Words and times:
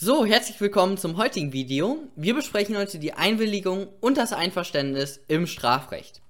So, 0.00 0.24
herzlich 0.24 0.60
willkommen 0.60 0.96
zum 0.96 1.16
heutigen 1.16 1.52
Video. 1.52 1.98
Wir 2.14 2.32
besprechen 2.32 2.76
heute 2.76 3.00
die 3.00 3.14
Einwilligung 3.14 3.88
und 4.00 4.16
das 4.16 4.32
Einverständnis 4.32 5.18
im 5.26 5.48
Strafrecht. 5.48 6.22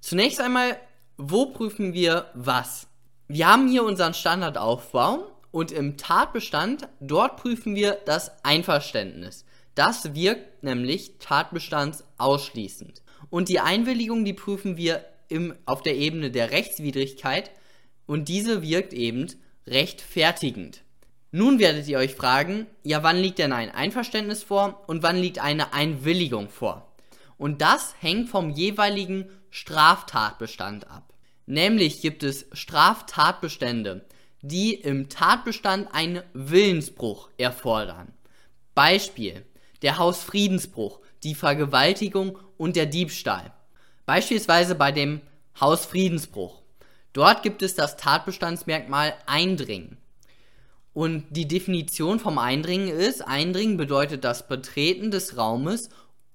Zunächst 0.00 0.40
einmal, 0.40 0.78
wo 1.18 1.52
prüfen 1.52 1.92
wir 1.92 2.30
was? 2.32 2.86
Wir 3.28 3.46
haben 3.46 3.68
hier 3.68 3.84
unseren 3.84 4.14
Standardaufbau 4.14 5.30
und 5.50 5.70
im 5.70 5.98
Tatbestand, 5.98 6.88
dort 7.00 7.36
prüfen 7.36 7.74
wir 7.74 7.98
das 8.06 8.42
Einverständnis. 8.42 9.44
Das 9.74 10.14
wirkt 10.14 10.62
nämlich 10.62 11.18
tatbestandsausschließend. 11.18 13.02
Und 13.28 13.50
die 13.50 13.60
Einwilligung, 13.60 14.24
die 14.24 14.32
prüfen 14.32 14.78
wir 14.78 15.04
im, 15.28 15.54
auf 15.66 15.82
der 15.82 15.96
Ebene 15.96 16.30
der 16.30 16.52
Rechtswidrigkeit 16.52 17.50
und 18.06 18.28
diese 18.28 18.62
wirkt 18.62 18.94
eben 18.94 19.26
rechtfertigend. 19.66 20.84
Nun 21.32 21.60
werdet 21.60 21.86
ihr 21.86 21.98
euch 21.98 22.14
fragen, 22.14 22.66
ja, 22.82 23.02
wann 23.04 23.16
liegt 23.16 23.38
denn 23.38 23.52
ein 23.52 23.70
Einverständnis 23.70 24.42
vor 24.42 24.82
und 24.88 25.02
wann 25.04 25.16
liegt 25.16 25.38
eine 25.38 25.72
Einwilligung 25.72 26.48
vor? 26.48 26.92
Und 27.36 27.62
das 27.62 27.94
hängt 28.00 28.28
vom 28.28 28.50
jeweiligen 28.50 29.30
Straftatbestand 29.50 30.90
ab. 30.90 31.14
Nämlich 31.46 32.00
gibt 32.00 32.22
es 32.22 32.46
Straftatbestände, 32.52 34.04
die 34.42 34.74
im 34.74 35.08
Tatbestand 35.08 35.94
einen 35.94 36.22
Willensbruch 36.32 37.30
erfordern. 37.38 38.12
Beispiel 38.74 39.44
der 39.82 39.98
Hausfriedensbruch, 39.98 41.00
die 41.22 41.34
Vergewaltigung 41.34 42.38
und 42.56 42.76
der 42.76 42.86
Diebstahl. 42.86 43.52
Beispielsweise 44.04 44.74
bei 44.74 44.92
dem 44.92 45.20
Hausfriedensbruch. 45.60 46.62
Dort 47.12 47.42
gibt 47.42 47.62
es 47.62 47.74
das 47.74 47.96
Tatbestandsmerkmal 47.96 49.14
Eindringen. 49.26 49.96
Und 50.92 51.24
die 51.30 51.46
Definition 51.46 52.18
vom 52.18 52.38
Eindringen 52.38 52.88
ist, 52.88 53.26
Eindringen 53.26 53.76
bedeutet 53.76 54.24
das 54.24 54.48
Betreten 54.48 55.10
des 55.10 55.36
Raumes 55.36 55.88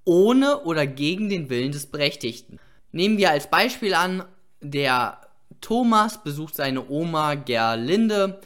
ohne 0.06 0.62
oder 0.62 0.88
gegen 0.88 1.30
den 1.30 1.50
Willen 1.50 1.72
des 1.72 1.88
Berechtigten. 1.88 2.60
Nehmen 2.92 3.18
wir 3.18 3.32
als 3.32 3.50
Beispiel 3.50 3.94
an, 3.94 4.24
der 4.62 5.20
Thomas 5.62 6.24
besucht 6.24 6.56
seine 6.56 6.90
Oma 6.90 7.36
Gerlinde 7.36 8.40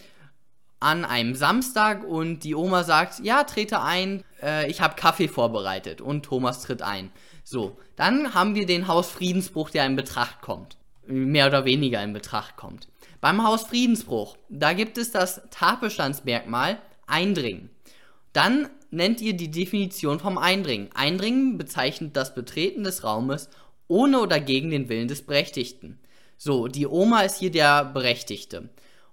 an 0.80 1.03
einem 1.06 1.36
Samstag 1.36 2.03
und 2.03 2.44
die 2.44 2.55
Oma 2.55 2.83
sagt, 2.83 3.20
ja, 3.20 3.44
trete 3.44 3.81
ein, 3.81 4.23
äh, 4.42 4.70
ich 4.70 4.81
habe 4.81 4.95
Kaffee 4.95 5.28
vorbereitet 5.28 6.02
und 6.02 6.23
Thomas 6.23 6.61
tritt 6.61 6.81
ein. 6.81 7.11
So, 7.44 7.78
dann 7.95 8.33
haben 8.33 8.55
wir 8.55 8.66
den 8.66 8.88
Hausfriedensbruch, 8.88 9.70
der 9.70 9.86
in 9.86 9.95
Betracht 9.95 10.42
kommt. 10.42 10.78
Mehr 11.05 11.48
oder 11.48 11.66
weniger 11.66 12.02
in 12.03 12.14
Betracht 12.14 12.55
kommt. 12.55 12.88
Beim 13.22 13.44
Hausfriedensbruch, 13.45 14.38
da 14.48 14.73
gibt 14.73 14.98
es 14.98 15.12
das 15.12 15.42
Tatbestandsmerkmal 15.52 16.80
Eindringen. 17.06 17.70
Dann 18.31 18.70
nennt 18.92 19.20
ihr 19.20 19.34
die 19.34 19.52
Definition 19.52 20.20
vom 20.20 20.38
Eindringen. 20.38 20.89
Eindringen 20.94 21.58
bezeichnet 21.58 22.16
das 22.16 22.34
Betreten 22.34 22.84
des 22.84 23.03
Raumes 23.03 23.50
ohne 23.88 24.22
oder 24.22 24.39
gegen 24.39 24.70
den 24.70 24.88
Willen 24.88 25.08
des 25.08 25.23
Berechtigten. 25.23 26.00
So, 26.38 26.67
die 26.67 26.88
Oma 26.88 27.22
ist 27.22 27.39
hier 27.39 27.52
der 27.52 27.86
Berechtigte. 27.86 28.70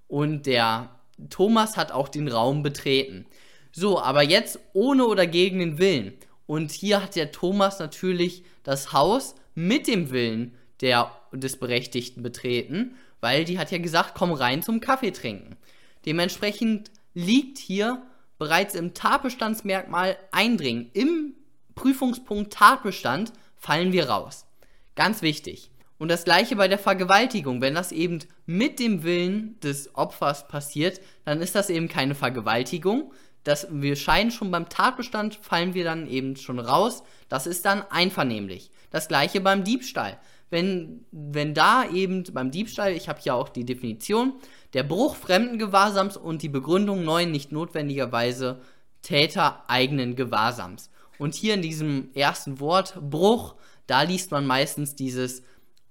Und 0.06 0.46
der 0.46 0.90
Thomas 1.30 1.76
hat 1.76 1.90
auch 1.90 2.08
den 2.08 2.28
Raum 2.28 2.62
betreten. 2.62 3.26
So, 3.72 3.98
aber 3.98 4.22
jetzt 4.22 4.60
ohne 4.72 5.06
oder 5.06 5.26
gegen 5.26 5.58
den 5.58 5.78
Willen. 5.78 6.12
Und 6.46 6.70
hier 6.70 7.02
hat 7.02 7.16
der 7.16 7.32
Thomas 7.32 7.80
natürlich 7.80 8.44
das 8.62 8.92
Haus 8.92 9.34
mit 9.54 9.88
dem 9.88 10.10
Willen 10.10 10.54
der, 10.80 11.10
des 11.32 11.58
Berechtigten 11.58 12.22
betreten 12.22 12.94
weil 13.20 13.44
die 13.44 13.58
hat 13.58 13.70
ja 13.70 13.78
gesagt, 13.78 14.14
komm 14.14 14.32
rein 14.32 14.62
zum 14.62 14.80
Kaffee 14.80 15.10
trinken. 15.10 15.56
Dementsprechend 16.04 16.90
liegt 17.14 17.58
hier 17.58 18.02
bereits 18.38 18.74
im 18.74 18.94
Tatbestandsmerkmal 18.94 20.16
Eindringen. 20.30 20.90
Im 20.92 21.34
Prüfungspunkt 21.74 22.52
Tatbestand 22.52 23.32
fallen 23.56 23.92
wir 23.92 24.08
raus. 24.08 24.46
Ganz 24.94 25.22
wichtig. 25.22 25.70
Und 25.98 26.08
das 26.08 26.24
gleiche 26.24 26.56
bei 26.56 26.68
der 26.68 26.78
Vergewaltigung. 26.78 27.60
Wenn 27.60 27.74
das 27.74 27.92
eben 27.92 28.18
mit 28.44 28.78
dem 28.78 29.02
Willen 29.02 29.58
des 29.60 29.94
Opfers 29.94 30.46
passiert, 30.46 31.00
dann 31.24 31.40
ist 31.40 31.54
das 31.54 31.70
eben 31.70 31.88
keine 31.88 32.14
Vergewaltigung. 32.14 33.12
Das, 33.44 33.68
wir 33.70 33.96
scheinen 33.96 34.30
schon 34.30 34.50
beim 34.50 34.68
Tatbestand, 34.68 35.36
fallen 35.40 35.74
wir 35.74 35.84
dann 35.84 36.08
eben 36.08 36.36
schon 36.36 36.58
raus. 36.58 37.02
Das 37.28 37.46
ist 37.46 37.64
dann 37.64 37.82
einvernehmlich. 37.90 38.70
Das 38.90 39.08
gleiche 39.08 39.40
beim 39.40 39.64
Diebstahl 39.64 40.18
wenn, 40.50 41.04
wenn 41.10 41.54
da 41.54 41.88
eben 41.88 42.24
beim 42.32 42.50
Diebstahl, 42.50 42.92
ich 42.92 43.08
habe 43.08 43.20
hier 43.20 43.34
auch 43.34 43.48
die 43.48 43.64
Definition, 43.64 44.34
der 44.74 44.82
Bruch 44.82 45.16
fremden 45.16 45.58
Gewahrsams 45.58 46.16
und 46.16 46.42
die 46.42 46.48
Begründung 46.48 47.04
neuen 47.04 47.30
nicht 47.30 47.52
notwendigerweise 47.52 48.60
Täter 49.02 49.64
eigenen 49.68 50.16
Gewahrsams. 50.16 50.90
Und 51.18 51.34
hier 51.34 51.54
in 51.54 51.62
diesem 51.62 52.10
ersten 52.14 52.60
Wort 52.60 52.98
Bruch, 53.00 53.54
da 53.86 54.02
liest 54.02 54.30
man 54.30 54.46
meistens 54.46 54.94
dieses 54.94 55.42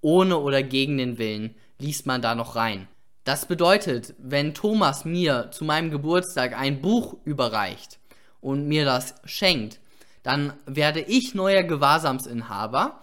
ohne 0.01 0.37
oder 0.37 0.61
gegen 0.61 0.97
den 0.97 1.17
Willen, 1.17 1.55
liest 1.79 2.05
man 2.05 2.21
da 2.21 2.35
noch 2.35 2.55
rein. 2.55 2.87
Das 3.23 3.47
bedeutet, 3.47 4.13
wenn 4.19 4.53
Thomas 4.53 5.03
mir 5.03 5.49
zu 5.51 5.65
meinem 5.65 5.89
Geburtstag 5.89 6.55
ein 6.55 6.81
Buch 6.81 7.17
überreicht 7.25 7.99
und 8.39 8.67
mir 8.67 8.85
das 8.85 9.15
schenkt, 9.25 9.79
dann 10.21 10.53
werde 10.67 11.01
ich 11.01 11.33
neuer 11.33 11.63
Gewahrsamsinhaber 11.63 13.01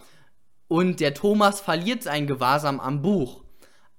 und 0.72 1.00
der 1.00 1.12
Thomas 1.12 1.60
verliert 1.60 2.03
sein 2.03 2.27
Gewahrsam 2.27 2.81
am 2.81 3.03
Buch. 3.03 3.44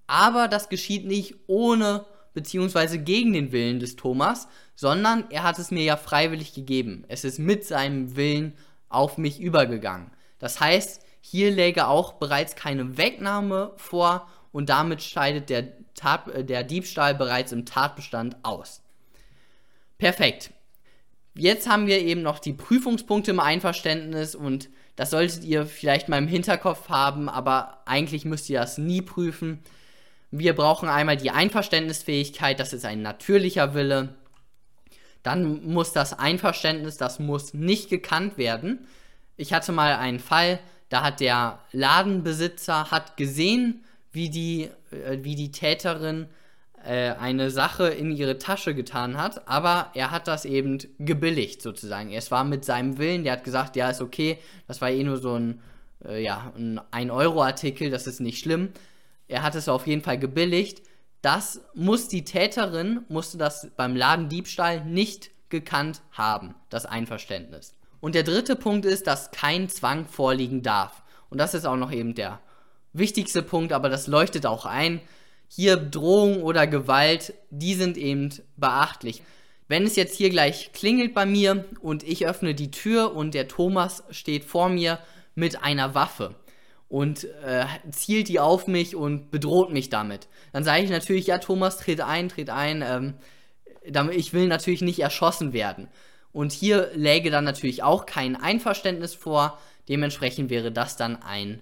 Aber 0.08 0.48
das 0.48 0.70
geschieht 0.70 1.06
nicht 1.06 1.36
ohne 1.46 2.04
bzw. 2.34 2.98
gegen 2.98 3.32
den 3.32 3.52
Willen 3.52 3.80
des 3.80 3.96
Thomas, 3.96 4.48
sondern 4.74 5.30
er 5.30 5.44
hat 5.44 5.60
es 5.60 5.70
mir 5.70 5.84
ja 5.84 5.98
freiwillig 5.98 6.56
gegeben. 6.56 7.06
Es 7.10 7.26
ist 7.26 7.38
mit 7.38 7.64
seinem 7.64 8.16
Willen 8.16 8.58
auf 8.90 9.20
mich 9.20 9.40
übergegangen. 9.40 10.10
Das 10.40 10.60
heißt, 10.60 11.06
hier 11.22 11.52
läge 11.52 11.86
auch 11.86 12.14
bereits 12.14 12.56
keine 12.56 12.98
Wegnahme 12.98 13.74
vor 13.76 14.28
und 14.52 14.70
damit 14.70 15.04
scheidet 15.04 15.52
der, 15.52 15.74
Tat, 15.94 16.28
äh, 16.30 16.44
der 16.44 16.64
Diebstahl 16.64 17.14
bereits 17.14 17.52
im 17.52 17.68
Tatbestand 17.68 18.38
aus. 18.42 18.82
Perfekt. 20.00 20.52
Jetzt 21.36 21.70
haben 21.70 21.86
wir 21.86 22.00
eben 22.00 22.24
noch 22.24 22.40
die 22.40 22.54
Prüfungspunkte 22.54 23.30
im 23.30 23.40
Einverständnis 23.40 24.34
und 24.34 24.70
das 24.96 25.10
solltet 25.10 25.44
ihr 25.44 25.66
vielleicht 25.66 26.10
mal 26.10 26.18
im 26.18 26.28
Hinterkopf 26.28 26.90
haben, 26.90 27.30
aber 27.30 27.82
eigentlich 27.86 28.26
müsst 28.26 28.50
ihr 28.50 28.60
das 28.60 28.78
nie 28.78 29.02
prüfen. 29.02 29.60
Wir 30.30 30.56
brauchen 30.56 30.90
einmal 30.90 31.18
die 31.18 31.32
Einverständnisfähigkeit, 31.32 32.60
das 32.60 32.74
ist 32.74 32.86
ein 32.86 33.02
natürlicher 33.02 33.74
Wille. 33.74 34.16
Dann 35.24 35.66
muss 35.66 35.94
das 35.94 36.18
Einverständnis, 36.18 36.98
das 36.98 37.20
muss 37.20 37.54
nicht 37.54 37.90
gekannt 37.90 38.38
werden. 38.38 38.88
Ich 39.38 39.54
hatte 39.54 39.72
mal 39.72 39.96
einen 39.96 40.20
Fall, 40.20 40.60
da 40.90 41.04
hat 41.04 41.22
der 41.22 41.60
Ladenbesitzer 41.72 42.92
hat 42.92 43.18
gesehen, 43.18 43.84
wie 44.12 44.30
die, 44.30 44.70
äh, 44.92 45.20
wie 45.22 45.36
die 45.36 45.52
Täterin 45.52 46.28
eine 46.84 47.50
Sache 47.50 47.88
in 47.88 48.12
ihre 48.12 48.38
Tasche 48.38 48.76
getan 48.76 49.18
hat, 49.18 49.48
aber 49.48 49.92
er 49.94 50.12
hat 50.12 50.28
das 50.28 50.46
eben 50.46 50.80
gebilligt 51.00 51.62
sozusagen. 51.62 52.12
Es 52.12 52.30
war 52.32 52.44
mit 52.44 52.66
seinem 52.66 52.98
Willen, 52.98 53.24
der 53.24 53.34
hat 53.34 53.44
gesagt, 53.44 53.76
ja, 53.76 53.90
ist 53.90 54.02
okay, 54.02 54.38
das 54.68 54.82
war 54.82 54.90
eh 54.90 55.04
nur 55.04 55.18
so 55.18 55.36
ein, 55.36 55.62
äh, 56.06 56.22
ja, 56.22 56.52
ein 56.58 56.80
1-Euro-Artikel, 56.92 57.90
das 57.90 58.08
ist 58.08 58.20
nicht 58.20 58.40
schlimm. 58.40 58.70
Er 59.28 59.44
hat 59.44 59.56
es 59.56 59.70
auf 59.70 59.88
jeden 59.88 60.02
Fall 60.02 60.20
gebilligt. 60.20 60.82
Das 61.22 61.62
muss 61.74 62.10
die 62.10 62.26
Täterin, 62.26 63.06
musste 63.08 63.38
das 63.38 63.72
beim 63.78 63.96
Ladendiebstahl 63.96 64.84
nicht 64.84 65.32
gekannt 65.48 66.02
haben, 66.12 66.56
das 66.70 66.86
Einverständnis. 66.86 67.76
Und 68.02 68.16
der 68.16 68.24
dritte 68.24 68.58
Punkt 68.58 68.86
ist, 68.86 69.08
dass 69.08 69.32
kein 69.32 69.70
Zwang 69.70 70.06
vorliegen 70.06 70.64
darf. 70.64 71.02
Und 71.30 71.38
das 71.38 71.54
ist 71.54 71.66
auch 71.66 71.78
noch 71.78 71.94
eben 71.94 72.14
der 72.14 72.42
wichtigste 72.92 73.42
Punkt, 73.42 73.72
aber 73.72 73.88
das 73.88 74.08
leuchtet 74.08 74.46
auch 74.46 74.66
ein 74.66 75.00
hier 75.56 75.78
Drohung 75.78 76.42
oder 76.42 76.66
Gewalt, 76.66 77.36
die 77.52 77.76
sind 77.76 77.96
eben 77.96 78.30
beachtlich. 78.58 79.22
Wenn 79.68 79.84
es 79.84 79.96
jetzt 79.96 80.16
hier 80.16 80.32
gleich 80.32 80.72
klingelt 80.74 81.14
bei 81.14 81.28
mir 81.28 81.66
und 81.80 82.02
ich 82.02 82.26
öffne 82.26 82.56
die 82.56 82.72
Tür 82.72 83.16
und 83.16 83.36
der 83.36 83.48
Thomas 83.48 84.04
steht 84.10 84.46
vor 84.46 84.70
mir 84.70 84.98
mit 85.36 85.64
einer 85.64 85.94
Waffe 85.94 86.34
und 86.90 87.26
äh, 87.46 87.66
zielt 87.92 88.30
die 88.30 88.40
auf 88.40 88.66
mich 88.66 88.96
und 88.96 89.30
bedroht 89.30 89.72
mich 89.72 89.90
damit, 89.90 90.28
dann 90.54 90.64
sage 90.64 90.84
ich 90.84 90.90
natürlich, 90.90 91.28
ja 91.28 91.38
Thomas, 91.38 91.78
tritt 91.78 92.02
ein, 92.02 92.30
tritt 92.30 92.50
ein, 92.50 92.84
ähm, 92.84 94.10
ich 94.12 94.34
will 94.34 94.48
natürlich 94.48 94.82
nicht 94.82 95.02
erschossen 95.02 95.54
werden. 95.54 95.88
Und 96.32 96.52
hier 96.52 96.90
läge 96.96 97.30
dann 97.30 97.44
natürlich 97.44 97.84
auch 97.84 98.08
kein 98.08 98.36
Einverständnis 98.36 99.14
vor, 99.14 99.60
dementsprechend 99.88 100.50
wäre 100.50 100.72
das 100.72 100.98
dann 100.98 101.22
ein 101.22 101.62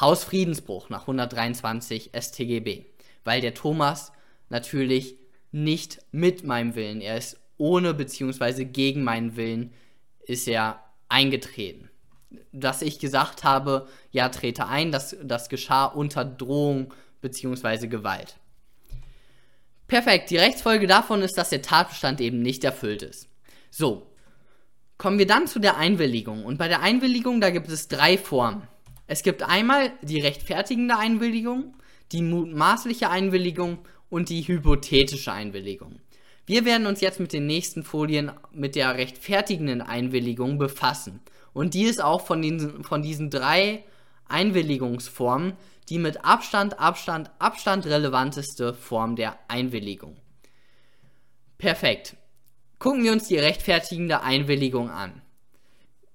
Hausfriedensbruch 0.00 0.88
nach 0.88 1.02
123 1.02 2.10
StGB 2.18 2.84
weil 3.26 3.40
der 3.40 3.54
Thomas 3.54 4.12
natürlich 4.48 5.16
nicht 5.52 6.00
mit 6.12 6.44
meinem 6.44 6.74
Willen, 6.74 7.00
er 7.00 7.16
ist 7.18 7.38
ohne 7.58 7.94
bzw. 7.94 8.64
gegen 8.64 9.02
meinen 9.02 9.36
Willen 9.36 9.72
ist 10.24 10.46
er 10.48 10.82
eingetreten. 11.08 11.90
Dass 12.52 12.82
ich 12.82 12.98
gesagt 12.98 13.44
habe, 13.44 13.88
ja, 14.10 14.28
trete 14.28 14.66
ein, 14.66 14.92
das, 14.92 15.16
das 15.22 15.48
geschah 15.48 15.86
unter 15.86 16.24
Drohung 16.24 16.92
bzw. 17.20 17.86
Gewalt. 17.86 18.36
Perfekt, 19.88 20.30
die 20.30 20.36
Rechtsfolge 20.36 20.86
davon 20.86 21.22
ist, 21.22 21.38
dass 21.38 21.50
der 21.50 21.62
Tatbestand 21.62 22.20
eben 22.20 22.42
nicht 22.42 22.64
erfüllt 22.64 23.02
ist. 23.02 23.28
So, 23.70 24.10
kommen 24.98 25.18
wir 25.18 25.26
dann 25.26 25.46
zu 25.46 25.60
der 25.60 25.76
Einwilligung. 25.76 26.44
Und 26.44 26.58
bei 26.58 26.68
der 26.68 26.82
Einwilligung, 26.82 27.40
da 27.40 27.50
gibt 27.50 27.68
es 27.68 27.88
drei 27.88 28.18
Formen. 28.18 28.66
Es 29.06 29.22
gibt 29.22 29.42
einmal 29.44 29.92
die 30.02 30.20
rechtfertigende 30.20 30.96
Einwilligung, 30.96 31.76
die 32.12 32.22
mutmaßliche 32.22 33.10
Einwilligung 33.10 33.78
und 34.08 34.28
die 34.28 34.42
hypothetische 34.42 35.32
Einwilligung. 35.32 36.00
Wir 36.46 36.64
werden 36.64 36.86
uns 36.86 37.00
jetzt 37.00 37.18
mit 37.18 37.32
den 37.32 37.46
nächsten 37.46 37.82
Folien 37.82 38.30
mit 38.52 38.76
der 38.76 38.94
rechtfertigenden 38.94 39.82
Einwilligung 39.82 40.58
befassen. 40.58 41.20
Und 41.52 41.74
die 41.74 41.84
ist 41.84 42.02
auch 42.02 42.24
von 42.24 42.40
diesen, 42.40 42.84
von 42.84 43.02
diesen 43.02 43.30
drei 43.30 43.82
Einwilligungsformen 44.28 45.54
die 45.88 45.98
mit 45.98 46.24
Abstand, 46.24 46.80
Abstand, 46.80 47.30
Abstand 47.38 47.86
relevanteste 47.86 48.74
Form 48.74 49.16
der 49.16 49.38
Einwilligung. 49.48 50.16
Perfekt. 51.58 52.16
Gucken 52.78 53.04
wir 53.04 53.12
uns 53.12 53.28
die 53.28 53.38
rechtfertigende 53.38 54.22
Einwilligung 54.22 54.90
an. 54.90 55.22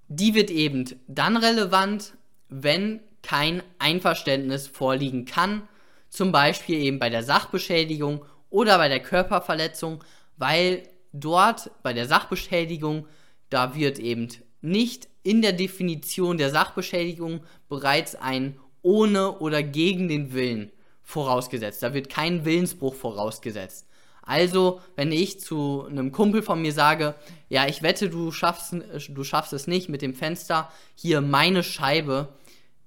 Die 0.08 0.36
wird 0.36 0.52
eben 0.52 0.86
dann 1.08 1.38
relevant, 1.38 2.14
wenn 2.50 3.00
kein 3.24 3.64
Einverständnis 3.80 4.68
vorliegen 4.68 5.26
kann, 5.26 5.68
zum 6.12 6.32
Beispiel 6.32 6.78
eben 6.80 7.00
bei 7.00 7.10
der 7.10 7.24
Sachbeschädigung 7.24 8.24
oder 8.50 8.78
bei 8.78 8.90
der 8.90 9.00
Körperverletzung, 9.00 10.04
weil 10.38 10.84
dort 11.14 11.72
bei 11.82 11.94
der 11.94 12.06
Sachbeschädigung, 12.06 13.08
da 13.50 13.76
wird 13.76 13.98
eben 13.98 14.28
nicht 14.62 15.08
in 15.24 15.42
der 15.42 15.54
Definition 15.54 16.38
der 16.38 16.52
Sachbeschädigung 16.52 17.42
bereits 17.70 18.16
ein 18.16 18.60
ohne 18.82 19.40
oder 19.40 19.64
gegen 19.64 20.10
den 20.10 20.34
Willen 20.34 20.72
vorausgesetzt. 21.02 21.82
Da 21.82 21.94
wird 21.94 22.10
kein 22.10 22.46
Willensbruch 22.46 22.96
vorausgesetzt. 22.96 23.88
Also, 24.22 24.82
wenn 24.96 25.12
ich 25.12 25.40
zu 25.40 25.86
einem 25.90 26.12
Kumpel 26.12 26.44
von 26.44 26.62
mir 26.62 26.74
sage, 26.74 27.16
ja, 27.50 27.68
ich 27.68 27.82
wette, 27.82 28.10
du 28.10 28.32
schaffst, 28.32 28.76
du 29.10 29.24
schaffst 29.24 29.54
es 29.54 29.66
nicht 29.66 29.90
mit 29.90 30.02
dem 30.02 30.14
Fenster 30.14 30.72
hier 30.96 31.22
meine 31.22 31.64
Scheibe 31.64 32.30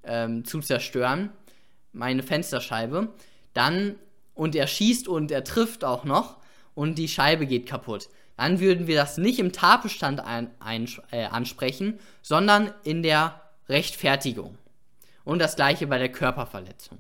ähm, 0.05 0.45
zu 0.45 0.61
zerstören, 0.61 1.31
meine 1.95 2.23
Fensterscheibe, 2.23 3.09
dann 3.53 3.97
und 4.35 4.55
er 4.55 4.67
schießt 4.67 5.09
und 5.09 5.31
er 5.31 5.45
trifft 5.45 5.85
auch 5.85 6.05
noch 6.05 6.37
und 6.75 6.99
die 6.99 7.09
Scheibe 7.09 7.47
geht 7.47 7.67
kaputt, 7.67 8.09
dann 8.37 8.61
würden 8.61 8.87
wir 8.87 8.97
das 8.97 9.17
nicht 9.17 9.39
im 9.39 9.53
Tatbestand 9.53 10.21
ein, 10.21 10.51
ein, 10.59 10.89
äh, 11.13 11.25
ansprechen, 11.27 11.99
sondern 12.21 12.73
in 12.83 13.03
der 13.03 13.41
Rechtfertigung. 13.69 14.59
Und 15.25 15.39
das 15.39 15.57
gleiche 15.57 15.87
bei 15.87 15.99
der 15.99 16.11
Körperverletzung. 16.11 16.99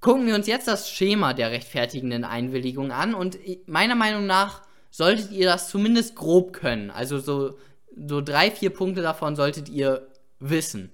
Gucken 0.00 0.26
wir 0.26 0.36
uns 0.36 0.46
jetzt 0.46 0.68
das 0.68 0.90
Schema 0.90 1.34
der 1.34 1.50
rechtfertigenden 1.50 2.24
Einwilligung 2.24 2.92
an 2.92 3.14
und 3.14 3.38
meiner 3.66 3.96
Meinung 3.96 4.26
nach 4.26 4.62
solltet 4.90 5.32
ihr 5.32 5.46
das 5.46 5.68
zumindest 5.70 6.14
grob 6.14 6.52
können. 6.52 6.90
Also 6.90 7.18
so, 7.18 7.58
so 7.96 8.20
drei, 8.20 8.50
vier 8.50 8.70
Punkte 8.70 9.02
davon 9.02 9.34
solltet 9.34 9.68
ihr 9.68 10.06
wissen. 10.38 10.92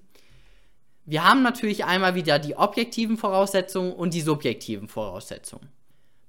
Wir 1.07 1.23
haben 1.23 1.43
natürlich 1.43 1.85
einmal 1.85 2.15
wieder 2.15 2.39
die 2.39 2.55
objektiven 2.55 3.17
Voraussetzungen 3.17 3.93
und 3.93 4.15
die 4.15 4.21
subjektiven 4.21 4.87
Voraussetzungen. 4.87 5.69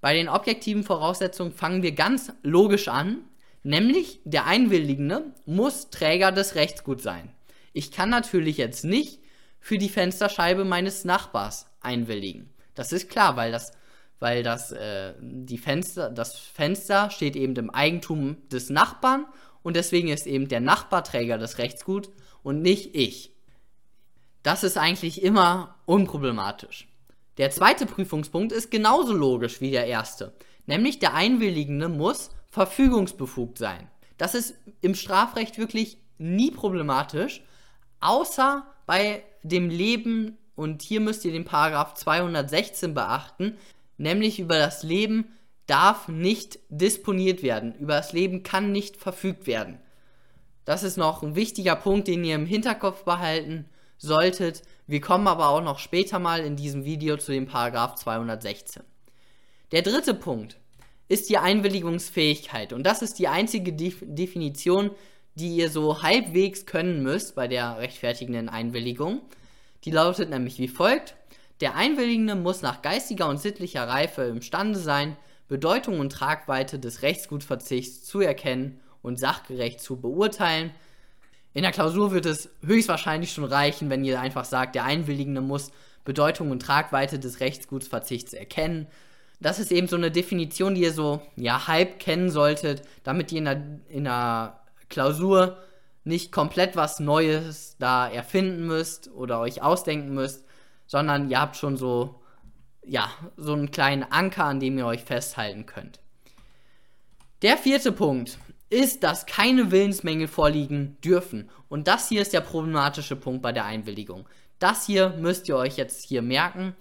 Bei 0.02 0.12
den 0.12 0.28
objektiven 0.28 0.84
Voraussetzungen 0.84 1.52
fangen 1.52 1.82
wir 1.82 1.92
ganz 1.92 2.30
logisch 2.42 2.88
an, 2.88 3.24
nämlich 3.62 4.20
der 4.24 4.44
Einwilligende 4.44 5.32
muss 5.46 5.88
Träger 5.88 6.30
des 6.30 6.56
Rechtsguts 6.56 7.02
sein. 7.02 7.32
Ich 7.72 7.90
kann 7.90 8.10
natürlich 8.10 8.58
jetzt 8.58 8.84
nicht 8.84 9.20
für 9.58 9.78
die 9.78 9.88
Fensterscheibe 9.88 10.64
meines 10.66 11.06
Nachbars 11.06 11.66
einwilligen. 11.80 12.50
Das 12.74 12.92
ist 12.92 13.08
klar, 13.08 13.36
weil 13.36 13.52
das, 13.52 13.72
weil 14.18 14.42
das, 14.42 14.72
äh, 14.72 15.14
die 15.20 15.58
Fenster, 15.58 16.10
das 16.10 16.38
Fenster 16.38 17.10
steht 17.10 17.34
eben 17.34 17.56
im 17.56 17.70
Eigentum 17.70 18.36
des 18.50 18.68
Nachbarn 18.68 19.24
und 19.62 19.74
deswegen 19.74 20.08
ist 20.08 20.26
eben 20.26 20.48
der 20.48 20.60
Nachbar 20.60 21.02
Träger 21.02 21.38
des 21.38 21.56
Rechtsguts 21.56 22.10
und 22.42 22.60
nicht 22.60 22.94
ich. 22.94 23.35
Das 24.46 24.62
ist 24.62 24.78
eigentlich 24.78 25.24
immer 25.24 25.74
unproblematisch. 25.86 26.86
Der 27.36 27.50
zweite 27.50 27.84
Prüfungspunkt 27.84 28.52
ist 28.52 28.70
genauso 28.70 29.12
logisch 29.12 29.60
wie 29.60 29.72
der 29.72 29.88
erste, 29.88 30.34
nämlich 30.66 31.00
der 31.00 31.14
Einwilligende 31.14 31.88
muss 31.88 32.30
verfügungsbefugt 32.50 33.58
sein. 33.58 33.90
Das 34.18 34.36
ist 34.36 34.54
im 34.82 34.94
Strafrecht 34.94 35.58
wirklich 35.58 35.98
nie 36.18 36.52
problematisch, 36.52 37.42
außer 37.98 38.64
bei 38.86 39.24
dem 39.42 39.68
Leben, 39.68 40.38
und 40.54 40.80
hier 40.80 41.00
müsst 41.00 41.24
ihr 41.24 41.32
den 41.32 41.44
Paragraph 41.44 41.94
216 41.94 42.94
beachten, 42.94 43.58
nämlich 43.98 44.38
über 44.38 44.58
das 44.58 44.84
Leben 44.84 45.26
darf 45.66 46.06
nicht 46.06 46.60
disponiert 46.68 47.42
werden, 47.42 47.74
über 47.80 47.94
das 47.94 48.12
Leben 48.12 48.44
kann 48.44 48.70
nicht 48.70 48.96
verfügt 48.96 49.48
werden. 49.48 49.80
Das 50.64 50.84
ist 50.84 50.98
noch 50.98 51.24
ein 51.24 51.34
wichtiger 51.34 51.74
Punkt, 51.74 52.06
den 52.06 52.22
ihr 52.22 52.36
im 52.36 52.46
Hinterkopf 52.46 53.02
behalten 53.02 53.68
solltet. 53.98 54.62
Wir 54.86 55.00
kommen 55.00 55.26
aber 55.28 55.48
auch 55.48 55.62
noch 55.62 55.78
später 55.78 56.18
mal 56.18 56.40
in 56.40 56.56
diesem 56.56 56.84
Video 56.84 57.16
zu 57.16 57.32
dem 57.32 57.46
Paragraph 57.46 57.96
216. 57.96 58.82
Der 59.72 59.82
dritte 59.82 60.14
Punkt 60.14 60.58
ist 61.08 61.28
die 61.28 61.38
Einwilligungsfähigkeit 61.38 62.72
und 62.72 62.84
das 62.84 63.02
ist 63.02 63.18
die 63.18 63.28
einzige 63.28 63.72
Def 63.72 63.98
Definition, 64.02 64.90
die 65.34 65.56
ihr 65.56 65.70
so 65.70 66.02
halbwegs 66.02 66.66
können 66.66 67.02
müsst 67.02 67.34
bei 67.34 67.46
der 67.46 67.78
rechtfertigenden 67.78 68.48
Einwilligung. 68.48 69.20
Die 69.84 69.90
lautet 69.90 70.30
nämlich 70.30 70.58
wie 70.58 70.68
folgt. 70.68 71.14
Der 71.60 71.74
Einwilligende 71.74 72.34
muss 72.34 72.62
nach 72.62 72.82
geistiger 72.82 73.28
und 73.28 73.40
sittlicher 73.40 73.86
Reife 73.86 74.22
imstande 74.22 74.78
sein, 74.78 75.16
Bedeutung 75.48 76.00
und 76.00 76.10
Tragweite 76.10 76.78
des 76.78 77.02
Rechtsgutverzichts 77.02 78.04
zu 78.04 78.20
erkennen 78.20 78.80
und 79.02 79.18
sachgerecht 79.18 79.80
zu 79.80 80.00
beurteilen. 80.00 80.72
In 81.56 81.62
der 81.62 81.72
Klausur 81.72 82.12
wird 82.12 82.26
es 82.26 82.50
höchstwahrscheinlich 82.66 83.32
schon 83.32 83.44
reichen, 83.44 83.88
wenn 83.88 84.04
ihr 84.04 84.20
einfach 84.20 84.44
sagt, 84.44 84.74
der 84.74 84.84
Einwilligende 84.84 85.40
muss 85.40 85.72
Bedeutung 86.04 86.50
und 86.50 86.60
Tragweite 86.60 87.18
des 87.18 87.40
Rechtsgutsverzichts 87.40 88.34
erkennen. 88.34 88.88
Das 89.40 89.58
ist 89.58 89.72
eben 89.72 89.88
so 89.88 89.96
eine 89.96 90.10
Definition, 90.10 90.74
die 90.74 90.82
ihr 90.82 90.92
so 90.92 91.22
ja 91.34 91.66
halb 91.66 91.98
kennen 91.98 92.28
solltet, 92.28 92.82
damit 93.04 93.32
ihr 93.32 93.38
in 93.38 93.44
der, 93.46 93.62
in 93.88 94.04
der 94.04 94.60
Klausur 94.90 95.56
nicht 96.04 96.30
komplett 96.30 96.76
was 96.76 97.00
Neues 97.00 97.76
da 97.78 98.06
erfinden 98.06 98.66
müsst 98.66 99.10
oder 99.10 99.40
euch 99.40 99.62
ausdenken 99.62 100.12
müsst, 100.12 100.44
sondern 100.86 101.30
ihr 101.30 101.40
habt 101.40 101.56
schon 101.56 101.78
so, 101.78 102.20
ja, 102.84 103.08
so 103.38 103.54
einen 103.54 103.70
kleinen 103.70 104.02
Anker, 104.02 104.44
an 104.44 104.60
dem 104.60 104.76
ihr 104.76 104.84
euch 104.84 105.04
festhalten 105.04 105.64
könnt. 105.64 106.00
Der 107.40 107.56
vierte 107.56 107.92
Punkt 107.92 108.36
ist, 108.70 109.02
dass 109.02 109.26
keine 109.26 109.70
Willensmängel 109.70 110.28
vorliegen 110.28 110.96
dürfen. 111.04 111.48
Und 111.68 111.88
das 111.88 112.08
hier 112.08 112.22
ist 112.22 112.32
der 112.32 112.40
problematische 112.40 113.16
Punkt 113.16 113.42
bei 113.42 113.52
der 113.52 113.64
Einwilligung. 113.64 114.28
Das 114.58 114.86
hier 114.86 115.10
müsst 115.18 115.48
ihr 115.48 115.56
euch 115.56 115.76
jetzt 115.76 116.04
hier 116.04 116.22
merken. 116.22 116.74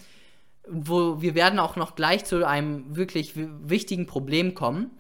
Wo 0.68 1.22
wir 1.22 1.36
werden 1.36 1.60
auch 1.60 1.76
noch 1.76 1.96
gleich 1.96 2.26
zu 2.26 2.48
einem 2.48 2.96
wirklich 2.96 3.34
wichtigen 3.36 4.08
Problem 4.08 4.56
kommen. 4.56 4.92